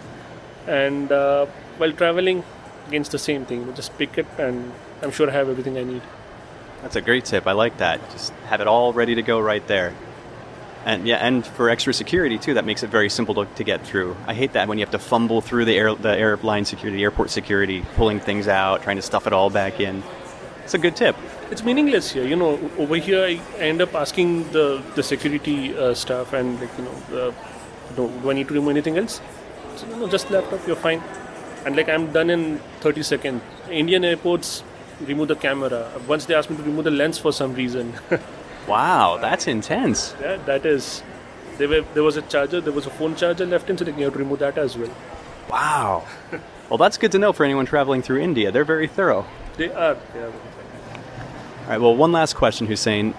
and 0.67 1.11
uh, 1.11 1.45
while 1.77 1.91
traveling, 1.91 2.43
against 2.87 3.11
the 3.11 3.19
same 3.19 3.45
thing. 3.45 3.73
Just 3.75 3.97
pick 3.97 4.17
it, 4.17 4.27
and 4.37 4.71
I'm 5.01 5.11
sure 5.11 5.29
I 5.29 5.33
have 5.33 5.49
everything 5.49 5.77
I 5.77 5.83
need. 5.83 6.01
That's 6.81 6.95
a 6.95 7.01
great 7.01 7.25
tip. 7.25 7.47
I 7.47 7.53
like 7.53 7.77
that. 7.77 7.99
Just 8.11 8.33
have 8.47 8.61
it 8.61 8.67
all 8.67 8.93
ready 8.93 9.15
to 9.15 9.21
go 9.21 9.39
right 9.39 9.65
there. 9.67 9.95
And 10.85 11.07
yeah, 11.07 11.15
and 11.15 11.45
for 11.45 11.69
extra 11.69 11.93
security 11.93 12.37
too, 12.37 12.55
that 12.55 12.65
makes 12.65 12.83
it 12.83 12.89
very 12.89 13.09
simple 13.09 13.35
to, 13.35 13.45
to 13.55 13.63
get 13.63 13.87
through. 13.87 14.17
I 14.27 14.33
hate 14.33 14.53
that 14.53 14.67
when 14.67 14.77
you 14.77 14.83
have 14.83 14.91
to 14.91 14.99
fumble 14.99 15.39
through 15.39 15.63
the 15.63 15.77
air, 15.77 15.95
the 15.95 16.15
airline 16.15 16.65
security, 16.65 17.01
airport 17.01 17.29
security, 17.29 17.85
pulling 17.95 18.19
things 18.19 18.49
out, 18.49 18.83
trying 18.83 18.97
to 18.97 19.01
stuff 19.01 19.25
it 19.25 19.31
all 19.31 19.49
back 19.49 19.79
in. 19.79 20.03
It's 20.63 20.73
a 20.73 20.77
good 20.77 20.95
tip. 20.95 21.15
It's 21.51 21.63
meaningless 21.63 22.11
here. 22.11 22.25
You 22.25 22.35
know, 22.35 22.59
over 22.77 22.95
here 22.95 23.23
I 23.23 23.33
end 23.59 23.81
up 23.81 23.93
asking 23.95 24.51
the 24.51 24.81
the 24.95 25.03
security 25.03 25.77
uh, 25.77 25.93
staff 25.93 26.33
and 26.33 26.59
like 26.59 26.77
you 26.77 26.85
know, 26.85 27.27
uh, 27.27 27.31
know, 27.97 28.09
do 28.21 28.31
I 28.31 28.33
need 28.33 28.47
to 28.47 28.53
remove 28.53 28.69
anything 28.69 28.97
else? 28.97 29.21
So, 29.75 29.87
no, 29.87 29.97
no, 29.97 30.07
just 30.07 30.29
laptop. 30.31 30.65
You're 30.67 30.75
fine. 30.75 31.01
And 31.65 31.75
like 31.75 31.89
I'm 31.89 32.11
done 32.11 32.29
in 32.29 32.59
30 32.81 33.03
seconds. 33.03 33.41
Indian 33.69 34.05
airports 34.05 34.63
remove 35.01 35.27
the 35.27 35.35
camera. 35.35 35.89
Once 36.07 36.25
they 36.25 36.35
ask 36.35 36.49
me 36.49 36.57
to 36.57 36.63
remove 36.63 36.85
the 36.85 36.91
lens 36.91 37.17
for 37.17 37.31
some 37.31 37.53
reason. 37.53 37.93
Wow, 38.65 39.17
that's 39.19 39.47
intense. 39.47 40.15
yeah, 40.21 40.37
that 40.45 40.65
is. 40.65 41.03
There, 41.57 41.67
were, 41.67 41.81
there 41.93 42.03
was 42.03 42.15
a 42.15 42.21
charger, 42.21 42.61
there 42.61 42.71
was 42.71 42.85
a 42.85 42.89
phone 42.89 43.15
charger 43.15 43.45
left 43.45 43.69
in, 43.69 43.77
so 43.77 43.83
they 43.83 43.91
have 43.91 44.13
to 44.13 44.19
remove 44.19 44.39
that 44.39 44.57
as 44.57 44.77
well. 44.77 44.89
Wow. 45.49 46.05
well, 46.69 46.77
that's 46.77 46.97
good 46.97 47.11
to 47.11 47.19
know 47.19 47.33
for 47.33 47.43
anyone 47.43 47.65
traveling 47.65 48.01
through 48.01 48.21
India. 48.21 48.51
They're 48.51 48.63
very 48.63 48.87
thorough. 48.87 49.25
They 49.57 49.71
are. 49.71 49.97
Yeah. 50.15 50.25
All 50.25 51.69
right, 51.69 51.77
well, 51.79 51.95
one 51.95 52.11
last 52.11 52.35
question, 52.35 52.67
Hussain. 52.67 53.13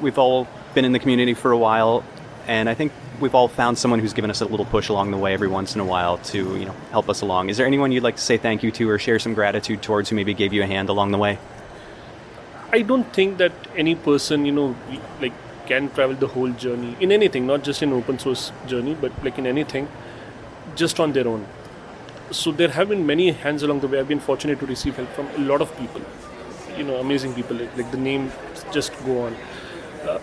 We've 0.00 0.18
all 0.18 0.46
been 0.74 0.84
in 0.84 0.92
the 0.92 0.98
community 0.98 1.34
for 1.34 1.52
a 1.52 1.58
while, 1.58 2.04
and 2.46 2.68
I 2.68 2.74
think 2.74 2.92
we've 3.20 3.34
all 3.34 3.48
found 3.48 3.78
someone 3.78 4.00
who's 4.00 4.12
given 4.12 4.30
us 4.30 4.40
a 4.40 4.46
little 4.46 4.64
push 4.64 4.88
along 4.88 5.10
the 5.10 5.16
way 5.16 5.34
every 5.34 5.48
once 5.48 5.74
in 5.74 5.80
a 5.80 5.84
while 5.84 6.18
to, 6.18 6.56
you 6.58 6.64
know, 6.64 6.74
help 6.90 7.08
us 7.10 7.20
along. 7.20 7.50
Is 7.50 7.56
there 7.56 7.66
anyone 7.66 7.92
you'd 7.92 8.02
like 8.02 8.16
to 8.16 8.22
say 8.22 8.36
thank 8.36 8.62
you 8.62 8.70
to 8.72 8.88
or 8.88 8.98
share 8.98 9.18
some 9.18 9.34
gratitude 9.34 9.82
towards 9.82 10.08
who 10.08 10.16
maybe 10.16 10.34
gave 10.34 10.52
you 10.52 10.62
a 10.62 10.66
hand 10.66 10.88
along 10.88 11.10
the 11.10 11.18
way? 11.18 11.38
I 12.72 12.82
don't 12.82 13.12
think 13.12 13.36
that 13.38 13.52
any 13.76 13.94
person, 13.94 14.46
you 14.46 14.52
know, 14.52 14.76
like 15.20 15.34
can 15.66 15.90
travel 15.90 16.16
the 16.16 16.26
whole 16.26 16.50
journey 16.50 16.96
in 17.00 17.12
anything, 17.12 17.46
not 17.46 17.62
just 17.62 17.82
in 17.82 17.92
open 17.92 18.18
source 18.18 18.50
journey, 18.66 18.96
but 19.00 19.12
like 19.22 19.38
in 19.38 19.46
anything, 19.46 19.88
just 20.74 20.98
on 20.98 21.12
their 21.12 21.28
own. 21.28 21.46
So 22.32 22.50
there 22.50 22.68
have 22.68 22.88
been 22.88 23.06
many 23.06 23.30
hands 23.30 23.62
along 23.62 23.80
the 23.80 23.88
way. 23.88 23.98
I've 24.00 24.08
been 24.08 24.20
fortunate 24.20 24.58
to 24.60 24.66
receive 24.66 24.96
help 24.96 25.08
from 25.10 25.28
a 25.36 25.38
lot 25.38 25.60
of 25.60 25.76
people, 25.78 26.00
you 26.76 26.84
know, 26.84 26.96
amazing 26.96 27.34
people. 27.34 27.56
Like, 27.56 27.76
like 27.76 27.90
the 27.90 27.98
name 27.98 28.32
just 28.72 28.92
go 29.04 29.26
on. 29.26 29.36
Uh, 30.08 30.18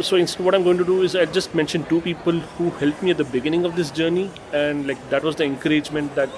so 0.00 0.16
instead, 0.16 0.44
what 0.44 0.54
I'm 0.54 0.64
going 0.64 0.78
to 0.78 0.84
do 0.84 1.02
is 1.02 1.14
I 1.14 1.26
just 1.26 1.54
mention 1.54 1.84
two 1.84 2.00
people 2.00 2.32
who 2.32 2.70
helped 2.70 3.02
me 3.02 3.10
at 3.10 3.18
the 3.18 3.24
beginning 3.24 3.66
of 3.66 3.76
this 3.76 3.90
journey, 3.90 4.30
and 4.52 4.86
like 4.86 5.10
that 5.10 5.22
was 5.22 5.36
the 5.36 5.44
encouragement 5.44 6.14
that 6.14 6.30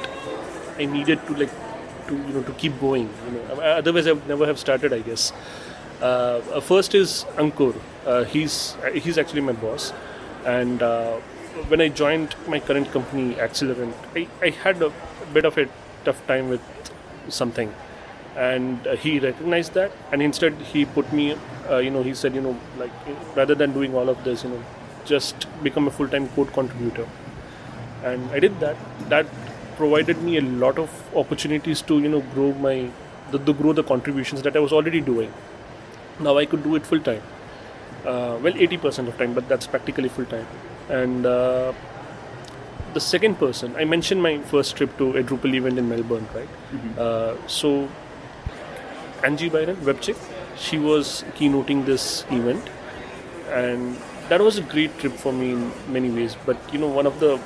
I 0.78 0.86
needed 0.86 1.24
to 1.26 1.36
like 1.36 1.50
to 2.08 2.16
you 2.16 2.34
know 2.34 2.42
to 2.42 2.52
keep 2.52 2.80
going. 2.80 3.08
You 3.26 3.32
know, 3.38 3.60
otherwise 3.60 4.08
I 4.08 4.12
would 4.12 4.26
never 4.26 4.46
have 4.46 4.58
started, 4.58 4.92
I 4.92 5.00
guess. 5.00 5.32
Uh, 6.00 6.60
first 6.60 6.96
is 6.96 7.24
Ankur. 7.36 7.76
Uh, 8.04 8.24
he's 8.24 8.76
he's 8.92 9.18
actually 9.18 9.42
my 9.42 9.52
boss, 9.52 9.92
and 10.44 10.82
uh, 10.82 11.12
when 11.68 11.80
I 11.80 11.88
joined 11.88 12.34
my 12.48 12.58
current 12.58 12.90
company, 12.90 13.34
Axelerant, 13.34 13.94
I, 14.16 14.26
I 14.40 14.50
had 14.50 14.82
a 14.82 14.92
bit 15.32 15.44
of 15.44 15.58
a 15.58 15.68
tough 16.04 16.26
time 16.26 16.48
with 16.48 16.60
something, 17.28 17.74
and 18.36 18.86
uh, 18.86 18.96
he 18.96 19.18
recognized 19.18 19.74
that, 19.74 19.92
and 20.10 20.22
instead 20.22 20.54
he 20.74 20.84
put 20.84 21.12
me. 21.12 21.36
Uh, 21.70 21.78
you 21.78 21.90
know, 21.90 22.02
he 22.02 22.14
said, 22.14 22.34
you 22.34 22.40
know, 22.40 22.58
like 22.78 22.90
rather 23.36 23.54
than 23.54 23.72
doing 23.72 23.94
all 23.94 24.08
of 24.08 24.22
this, 24.24 24.44
you 24.44 24.50
know, 24.50 24.62
just 25.04 25.46
become 25.62 25.86
a 25.86 25.90
full-time 25.90 26.28
code 26.30 26.52
contributor, 26.52 27.06
and 28.04 28.30
I 28.30 28.40
did 28.40 28.58
that. 28.60 28.76
That 29.08 29.26
provided 29.76 30.22
me 30.22 30.36
a 30.38 30.42
lot 30.42 30.78
of 30.78 30.90
opportunities 31.16 31.82
to 31.82 31.98
you 32.00 32.08
know 32.08 32.20
grow 32.34 32.52
my 32.54 32.90
the, 33.30 33.38
the 33.38 33.52
grow 33.52 33.72
the 33.72 33.82
contributions 33.82 34.42
that 34.42 34.56
I 34.56 34.60
was 34.60 34.72
already 34.72 35.00
doing. 35.00 35.32
Now 36.20 36.38
I 36.38 36.46
could 36.46 36.62
do 36.62 36.74
it 36.76 36.86
full 36.86 37.00
time. 37.00 37.22
Uh, 38.04 38.38
well, 38.42 38.52
80% 38.54 39.08
of 39.08 39.16
time, 39.16 39.32
but 39.32 39.48
that's 39.48 39.66
practically 39.66 40.08
full 40.08 40.24
time. 40.26 40.46
And 40.88 41.24
uh, 41.24 41.72
the 42.94 43.00
second 43.00 43.36
person, 43.36 43.74
I 43.76 43.84
mentioned 43.84 44.22
my 44.22 44.38
first 44.38 44.76
trip 44.76 44.96
to 44.98 45.16
a 45.16 45.22
Drupal 45.22 45.54
event 45.54 45.78
in 45.78 45.88
Melbourne, 45.88 46.28
right? 46.34 46.98
Uh, 46.98 47.36
so 47.46 47.88
Angie 49.22 49.48
Byron, 49.48 49.76
Webchick, 49.76 50.16
she 50.56 50.78
was 50.78 51.24
keynoting 51.36 51.84
this 51.86 52.24
event, 52.30 52.68
and 53.50 53.96
that 54.28 54.40
was 54.40 54.58
a 54.58 54.62
great 54.62 54.98
trip 54.98 55.12
for 55.12 55.32
me 55.32 55.52
in 55.52 55.72
many 55.92 56.10
ways. 56.10 56.36
But 56.46 56.56
you 56.72 56.78
know, 56.78 56.88
one 56.88 57.06
of 57.06 57.20
the 57.20 57.40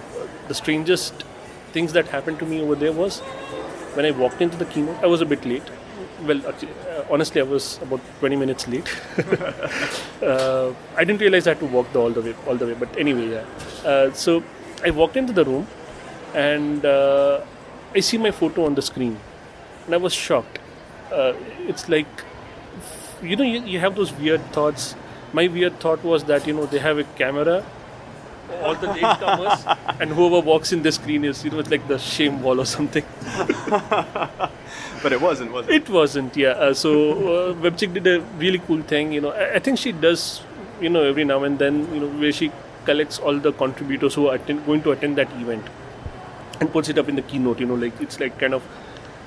the 0.49 0.55
strangest 0.55 1.25
things 1.73 1.93
that 1.93 2.07
happened 2.09 2.39
to 2.39 2.47
me 2.47 2.61
over 2.61 2.75
there 2.75 2.93
was 2.93 3.21
when 3.97 4.07
I 4.07 4.11
walked 4.11 4.41
into 4.41 4.57
the 4.57 4.67
keynote, 4.67 5.03
I 5.03 5.07
was 5.07 5.21
a 5.21 5.27
bit 5.27 5.45
late. 5.45 5.63
Well, 6.23 6.47
actually, 6.47 6.73
uh, 6.91 7.05
honestly, 7.11 7.41
I 7.41 7.45
was 7.45 7.79
about 7.83 8.01
20 8.21 8.37
minutes 8.37 8.67
late. 8.69 8.89
uh, 10.23 10.73
I 10.97 11.05
didn't 11.05 11.21
realize 11.21 11.47
I 11.47 11.51
had 11.51 11.61
to 11.61 11.67
walk 11.67 11.93
the, 11.93 12.01
all 12.01 12.11
the 12.11 12.23
way, 12.23 12.35
all 12.47 12.57
the 12.57 12.67
way. 12.67 12.75
But 12.75 12.97
anyway, 12.99 13.29
yeah. 13.31 13.45
Uh, 13.89 14.13
so 14.13 14.43
I 14.85 14.91
walked 14.91 15.17
into 15.17 15.33
the 15.33 15.45
room, 15.45 15.67
and 16.35 16.85
uh, 16.85 17.41
I 17.95 18.01
see 18.01 18.19
my 18.19 18.31
photo 18.31 18.67
on 18.67 18.75
the 18.75 18.83
screen, 18.83 19.19
and 19.87 19.95
I 19.95 19.99
was 19.99 20.13
shocked. 20.13 20.59
Uh, 21.13 21.33
it's 21.67 21.89
like, 21.89 22.07
you 23.23 23.37
know, 23.37 23.45
you, 23.45 23.61
you 23.63 23.79
have 23.81 23.95
those 23.97 24.13
weird 24.13 24.45
thoughts. 24.53 24.95
My 25.33 25.49
weird 25.49 25.81
thought 25.81 26.03
was 26.05 26.25
that 26.25 26.47
you 26.47 26.53
know 26.53 26.67
they 26.67 26.79
have 26.79 26.99
a 26.99 27.05
camera 27.05 27.65
all 28.63 28.75
the 28.75 28.87
latecomers, 28.87 29.79
and 30.01 30.11
whoever 30.11 30.41
walks 30.41 30.73
in 30.73 30.83
the 30.83 30.93
screen 30.93 31.25
is, 31.25 31.45
you 31.45 31.51
know, 31.51 31.59
it's 31.59 31.71
like 31.71 31.87
the 31.89 31.99
shame 31.99 32.43
wall 32.43 32.61
or 32.61 32.67
something. 32.67 33.05
But 35.03 35.13
it 35.13 35.21
wasn't, 35.21 35.53
was 35.53 35.69
it? 35.69 35.75
It 35.75 35.89
wasn't, 35.89 36.37
yeah. 36.37 36.49
Uh, 36.49 36.75
so 36.75 37.13
uh, 37.13 37.55
Webchick 37.55 37.95
did 37.95 38.07
a 38.07 38.21
really 38.39 38.59
cool 38.59 38.83
thing. 38.83 39.13
You 39.13 39.21
know, 39.21 39.31
I, 39.31 39.55
I 39.55 39.59
think 39.59 39.79
she 39.79 39.93
does, 39.93 40.43
you 40.81 40.89
know, 40.89 41.03
every 41.03 41.25
now 41.25 41.45
and 41.45 41.59
then, 41.59 41.93
you 41.95 42.01
know, 42.01 42.09
where 42.09 42.33
she 42.33 42.51
collects 42.87 43.19
all 43.19 43.39
the 43.39 43.53
contributors 43.53 44.15
who 44.15 44.29
are 44.29 44.37
attend, 44.37 44.65
going 44.67 44.83
to 44.83 44.93
attend 44.93 45.19
that 45.19 45.31
event 45.41 45.67
and 46.61 46.73
puts 46.73 46.89
it 46.89 46.99
up 46.99 47.09
in 47.09 47.17
the 47.17 47.23
keynote. 47.23 47.61
You 47.61 47.67
know, 47.67 47.75
like 47.75 48.01
it's 48.01 48.21
like 48.21 48.39
kind 48.39 48.55
of, 48.55 48.63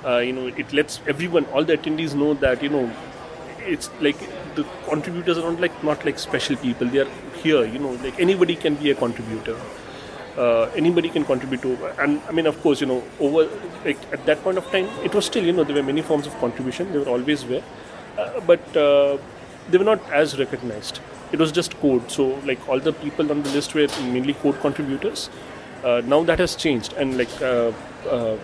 uh, 0.05 0.17
you 0.17 0.33
know, 0.33 0.47
it 0.47 0.73
lets 0.73 1.01
everyone, 1.07 1.45
all 1.45 1.63
the 1.63 1.77
attendees 1.77 2.15
know 2.15 2.33
that 2.45 2.63
you 2.63 2.69
know, 2.69 2.91
it's 3.59 3.89
like 3.99 4.17
the 4.55 4.63
contributors 4.87 5.37
are 5.37 5.51
not 5.51 5.61
like 5.61 5.83
not 5.83 6.05
like 6.05 6.17
special 6.19 6.55
people. 6.55 6.87
They 6.87 6.99
are 6.99 7.11
here. 7.43 7.65
You 7.65 7.79
know, 7.79 7.91
like 8.07 8.19
anybody 8.19 8.55
can 8.55 8.75
be 8.75 8.91
a 8.91 8.95
contributor. 8.95 9.59
Uh, 10.37 10.71
anybody 10.75 11.09
can 11.09 11.25
contribute 11.25 11.61
to 11.61 11.71
and 12.01 12.21
i 12.29 12.31
mean 12.31 12.45
of 12.45 12.61
course 12.61 12.79
you 12.79 12.87
know 12.87 13.03
over 13.19 13.41
like 13.83 13.97
at 14.13 14.25
that 14.25 14.41
point 14.43 14.57
of 14.57 14.65
time 14.71 14.85
it 15.07 15.13
was 15.13 15.25
still 15.25 15.43
you 15.43 15.51
know 15.51 15.65
there 15.65 15.75
were 15.75 15.83
many 15.83 16.01
forms 16.01 16.27
of 16.27 16.37
contribution 16.43 16.89
they 16.93 16.99
were 16.99 17.09
always 17.15 17.43
there 17.45 17.63
uh, 18.17 18.39
but 18.51 18.77
uh, 18.77 19.17
they 19.69 19.77
were 19.77 19.83
not 19.83 19.99
as 20.21 20.37
recognized 20.39 21.01
it 21.31 21.39
was 21.39 21.51
just 21.51 21.77
code. 21.79 22.09
So 22.11 22.27
like 22.45 22.67
all 22.67 22.79
the 22.79 22.93
people 22.93 23.31
on 23.31 23.43
the 23.43 23.49
list 23.51 23.73
were 23.73 23.87
mainly 24.01 24.33
code 24.33 24.59
contributors. 24.59 25.29
Uh, 25.83 26.01
now 26.05 26.23
that 26.23 26.39
has 26.39 26.55
changed 26.55 26.93
and 26.93 27.17
like 27.17 27.41
uh, 27.41 27.71
uh, 28.09 28.37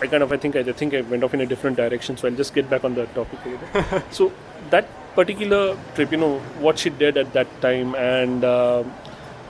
I 0.00 0.06
kind 0.06 0.22
of 0.22 0.32
I 0.32 0.36
think 0.36 0.54
I, 0.54 0.60
I 0.60 0.72
think 0.72 0.94
I 0.94 1.00
went 1.00 1.24
off 1.24 1.34
in 1.34 1.40
a 1.40 1.46
different 1.46 1.76
direction 1.76 2.16
so 2.16 2.28
I'll 2.28 2.34
just 2.34 2.54
get 2.54 2.70
back 2.70 2.84
on 2.84 2.94
the 2.94 3.06
topic 3.06 3.40
little. 3.44 4.02
so 4.12 4.32
that 4.70 4.86
particular 5.16 5.76
trip 5.96 6.12
you 6.12 6.18
know 6.18 6.38
what 6.60 6.78
she 6.78 6.90
did 6.90 7.16
at 7.16 7.32
that 7.32 7.48
time 7.60 7.96
and 7.96 8.44
uh, 8.44 8.84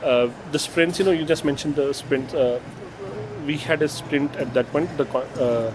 uh, 0.03 0.31
the 0.51 0.59
sprints 0.59 0.99
you 0.99 1.05
know 1.05 1.11
you 1.11 1.27
just 1.27 1.45
mentioned 1.45 1.77
the 1.77 1.93
sprint 1.93 2.35
uh, 2.35 2.59
we 3.45 3.59
had 3.59 3.83
a 3.83 3.89
sprint 3.89 4.35
at 4.37 4.55
that 4.55 4.67
point 4.73 4.97
the 4.97 5.05
co- 5.05 5.29
uh, 5.47 5.71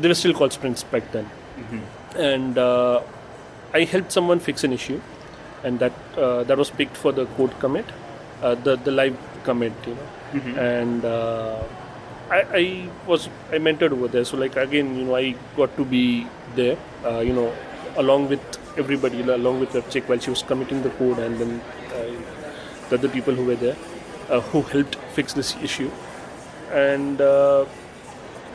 they 0.00 0.08
were 0.08 0.14
still 0.14 0.32
called 0.34 0.52
sprints 0.52 0.82
back 0.82 1.10
then. 1.12 1.28
And 2.16 2.58
uh, 2.58 3.02
I 3.72 3.84
helped 3.84 4.12
someone 4.12 4.40
fix 4.40 4.64
an 4.64 4.72
issue, 4.72 5.00
and 5.64 5.78
that 5.80 5.92
uh, 6.16 6.44
that 6.44 6.58
was 6.58 6.70
picked 6.70 6.96
for 6.96 7.12
the 7.12 7.26
code 7.36 7.58
commit, 7.60 7.86
uh, 8.42 8.54
the 8.54 8.76
the 8.76 8.90
live 8.90 9.16
commit, 9.44 9.72
you 9.86 9.94
know, 9.94 10.08
Mm-hmm. 10.30 10.58
and 10.58 11.04
uh, 11.04 11.58
I, 12.30 12.42
I 12.54 12.88
was 13.04 13.28
I 13.50 13.58
mentored 13.58 13.90
over 13.90 14.06
there. 14.06 14.24
So 14.24 14.36
like 14.36 14.56
again, 14.56 14.96
you 14.96 15.04
know, 15.04 15.16
I 15.16 15.34
got 15.56 15.76
to 15.76 15.84
be 15.84 16.26
there, 16.54 16.76
uh, 17.04 17.18
you 17.18 17.32
know, 17.32 17.52
along 17.96 18.28
with 18.28 18.40
everybody, 18.78 19.20
along 19.22 19.58
with 19.58 19.70
Webchick 19.70 20.08
while 20.08 20.18
she 20.20 20.30
was 20.30 20.42
committing 20.42 20.82
the 20.82 20.90
code, 20.90 21.18
and 21.18 21.36
then 21.38 21.60
uh, 21.92 22.14
the 22.88 22.94
other 22.96 23.08
people 23.08 23.34
who 23.34 23.44
were 23.44 23.56
there, 23.56 23.76
uh, 24.28 24.40
who 24.40 24.62
helped 24.62 24.94
fix 25.18 25.32
this 25.32 25.56
issue, 25.56 25.90
and 26.72 27.20
uh, 27.20 27.66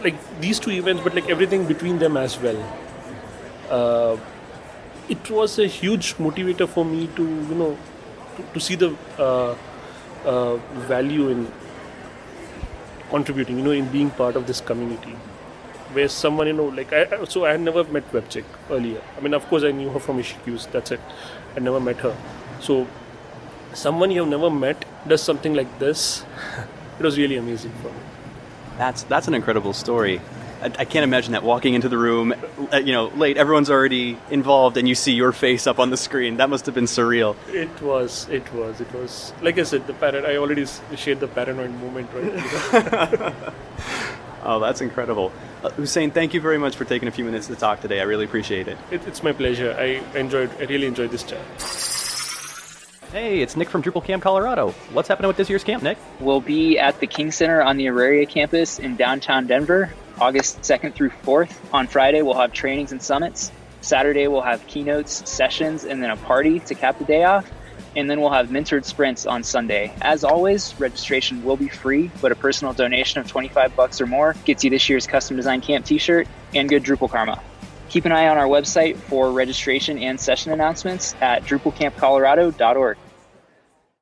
like 0.01 0.15
these 0.39 0.59
two 0.59 0.71
events, 0.71 1.03
but 1.03 1.13
like 1.13 1.29
everything 1.29 1.65
between 1.65 1.99
them 1.99 2.15
as 2.17 2.39
well. 2.39 2.59
It 5.07 5.29
was 5.29 5.59
a 5.59 5.67
huge 5.67 6.15
motivator 6.15 6.67
for 6.67 6.83
me 6.83 7.07
to 7.15 7.23
you 7.23 7.55
know 7.55 7.77
to, 8.37 8.43
to 8.53 8.59
see 8.59 8.75
the 8.75 8.95
uh, 9.19 9.55
uh, 10.25 10.55
value 10.91 11.29
in 11.29 11.47
contributing 13.09 13.59
you 13.59 13.63
know 13.63 13.71
in 13.71 13.87
being 13.89 14.09
part 14.09 14.35
of 14.35 14.47
this 14.47 14.61
community 14.61 15.15
where 15.93 16.07
someone 16.07 16.47
you 16.47 16.53
know 16.53 16.65
like 16.65 16.91
I 16.91 17.23
so 17.25 17.45
I 17.45 17.51
had 17.51 17.61
never 17.61 17.83
met 17.83 18.11
Webchick 18.11 18.45
earlier. 18.69 19.01
I 19.17 19.21
mean 19.21 19.33
of 19.33 19.45
course 19.47 19.63
I 19.63 19.71
knew 19.71 19.89
her 19.89 19.99
from 19.99 20.19
issue 20.19 20.37
queues 20.43 20.67
that's 20.71 20.91
it. 20.91 20.99
I 21.55 21.59
never 21.59 21.79
met 21.79 21.97
her. 21.97 22.15
So 22.59 22.87
someone 23.73 24.11
you 24.11 24.21
have 24.21 24.29
never 24.29 24.49
met 24.49 24.85
does 25.07 25.21
something 25.21 25.53
like 25.53 25.77
this 25.79 26.25
it 26.99 27.03
was 27.03 27.17
really 27.17 27.37
amazing 27.37 27.71
for 27.81 27.89
me. 27.89 27.99
That's 28.77 29.03
that's 29.03 29.27
an 29.27 29.35
incredible 29.35 29.73
story. 29.73 30.19
I, 30.61 30.65
I 30.65 30.85
can't 30.85 31.03
imagine 31.03 31.33
that 31.33 31.43
walking 31.43 31.73
into 31.73 31.89
the 31.89 31.97
room, 31.97 32.33
uh, 32.73 32.77
you 32.77 32.93
know, 32.93 33.07
late, 33.07 33.37
everyone's 33.37 33.69
already 33.69 34.17
involved, 34.29 34.77
and 34.77 34.87
you 34.87 34.95
see 34.95 35.13
your 35.13 35.31
face 35.31 35.67
up 35.67 35.79
on 35.79 35.89
the 35.89 35.97
screen. 35.97 36.37
That 36.37 36.49
must 36.49 36.65
have 36.65 36.75
been 36.75 36.85
surreal. 36.85 37.35
It 37.49 37.81
was, 37.81 38.27
it 38.29 38.51
was, 38.53 38.81
it 38.81 38.91
was. 38.93 39.33
Like 39.41 39.57
I 39.59 39.63
said, 39.63 39.87
the 39.87 39.93
parent. 39.93 40.25
I 40.25 40.37
already 40.37 40.65
shared 40.95 41.19
the 41.19 41.27
paranoid 41.27 41.71
moment, 41.71 42.09
right? 42.13 43.33
Oh, 44.45 44.59
that's 44.59 44.79
incredible. 44.79 45.31
Uh, 45.63 45.71
Hussain, 45.71 46.11
thank 46.11 46.35
you 46.35 46.39
very 46.39 46.59
much 46.59 46.75
for 46.75 46.85
taking 46.85 47.07
a 47.07 47.11
few 47.11 47.25
minutes 47.25 47.47
to 47.47 47.55
talk 47.55 47.81
today. 47.81 47.99
I 47.99 48.03
really 48.03 48.25
appreciate 48.25 48.67
it. 48.67 48.77
it, 48.91 49.05
it's 49.07 49.23
my 49.23 49.31
pleasure. 49.33 49.75
I 49.77 50.03
enjoyed. 50.15 50.51
I 50.59 50.65
really 50.65 50.85
enjoyed 50.85 51.09
this 51.09 51.23
chat. 51.23 51.41
Hey, 53.11 53.41
it's 53.41 53.55
Nick 53.55 53.69
from 53.69 53.81
Drupal 53.81 54.03
Camp, 54.03 54.21
Colorado. 54.21 54.71
What's 54.93 55.07
happening 55.07 55.29
with 55.29 55.37
this 55.37 55.49
year's 55.49 55.63
camp, 55.63 55.81
Nick? 55.81 55.97
We'll 56.19 56.41
be 56.41 56.77
at 56.77 56.99
the 56.99 57.07
King 57.07 57.31
Center 57.31 57.61
on 57.61 57.77
the 57.77 57.87
Auraria 57.87 58.27
campus 58.27 58.77
in 58.77 58.95
downtown 58.97 59.47
Denver, 59.47 59.91
August 60.19 60.61
2nd 60.61 60.93
through 60.93 61.09
4th. 61.09 61.53
On 61.73 61.87
Friday, 61.87 62.21
we'll 62.21 62.33
have 62.33 62.53
trainings 62.53 62.91
and 62.91 63.01
summits. 63.01 63.51
Saturday, 63.81 64.27
we'll 64.27 64.41
have 64.41 64.65
keynotes, 64.67 65.29
sessions, 65.29 65.83
and 65.83 66.01
then 66.01 66.09
a 66.09 66.17
party 66.17 66.59
to 66.61 66.75
cap 66.75 66.97
the 66.97 67.05
day 67.05 67.23
off. 67.23 67.49
And 67.95 68.09
then 68.09 68.19
we'll 68.19 68.31
have 68.31 68.49
mentored 68.49 68.83
sprints 68.83 69.25
on 69.25 69.43
Sunday. 69.43 69.93
As 70.01 70.23
always, 70.23 70.77
registration 70.79 71.43
will 71.43 71.55
be 71.55 71.69
free, 71.69 72.11
but 72.21 72.31
a 72.31 72.35
personal 72.35 72.73
donation 72.73 73.19
of 73.19 73.27
25 73.27 73.75
bucks 73.75 74.01
or 74.01 74.07
more 74.07 74.35
gets 74.45 74.63
you 74.63 74.69
this 74.69 74.89
year's 74.89 75.07
custom 75.07 75.37
design 75.37 75.61
camp 75.61 75.85
t-shirt 75.85 76.27
and 76.53 76.67
good 76.67 76.83
Drupal 76.83 77.09
Karma. 77.09 77.41
Keep 77.89 78.05
an 78.05 78.11
eye 78.11 78.27
on 78.27 78.37
our 78.37 78.47
website 78.47 78.97
for 78.97 79.31
registration 79.31 79.97
and 79.99 80.19
session 80.19 80.51
announcements 80.51 81.15
at 81.21 81.43
drupalcampcolorado.org. 81.43 82.97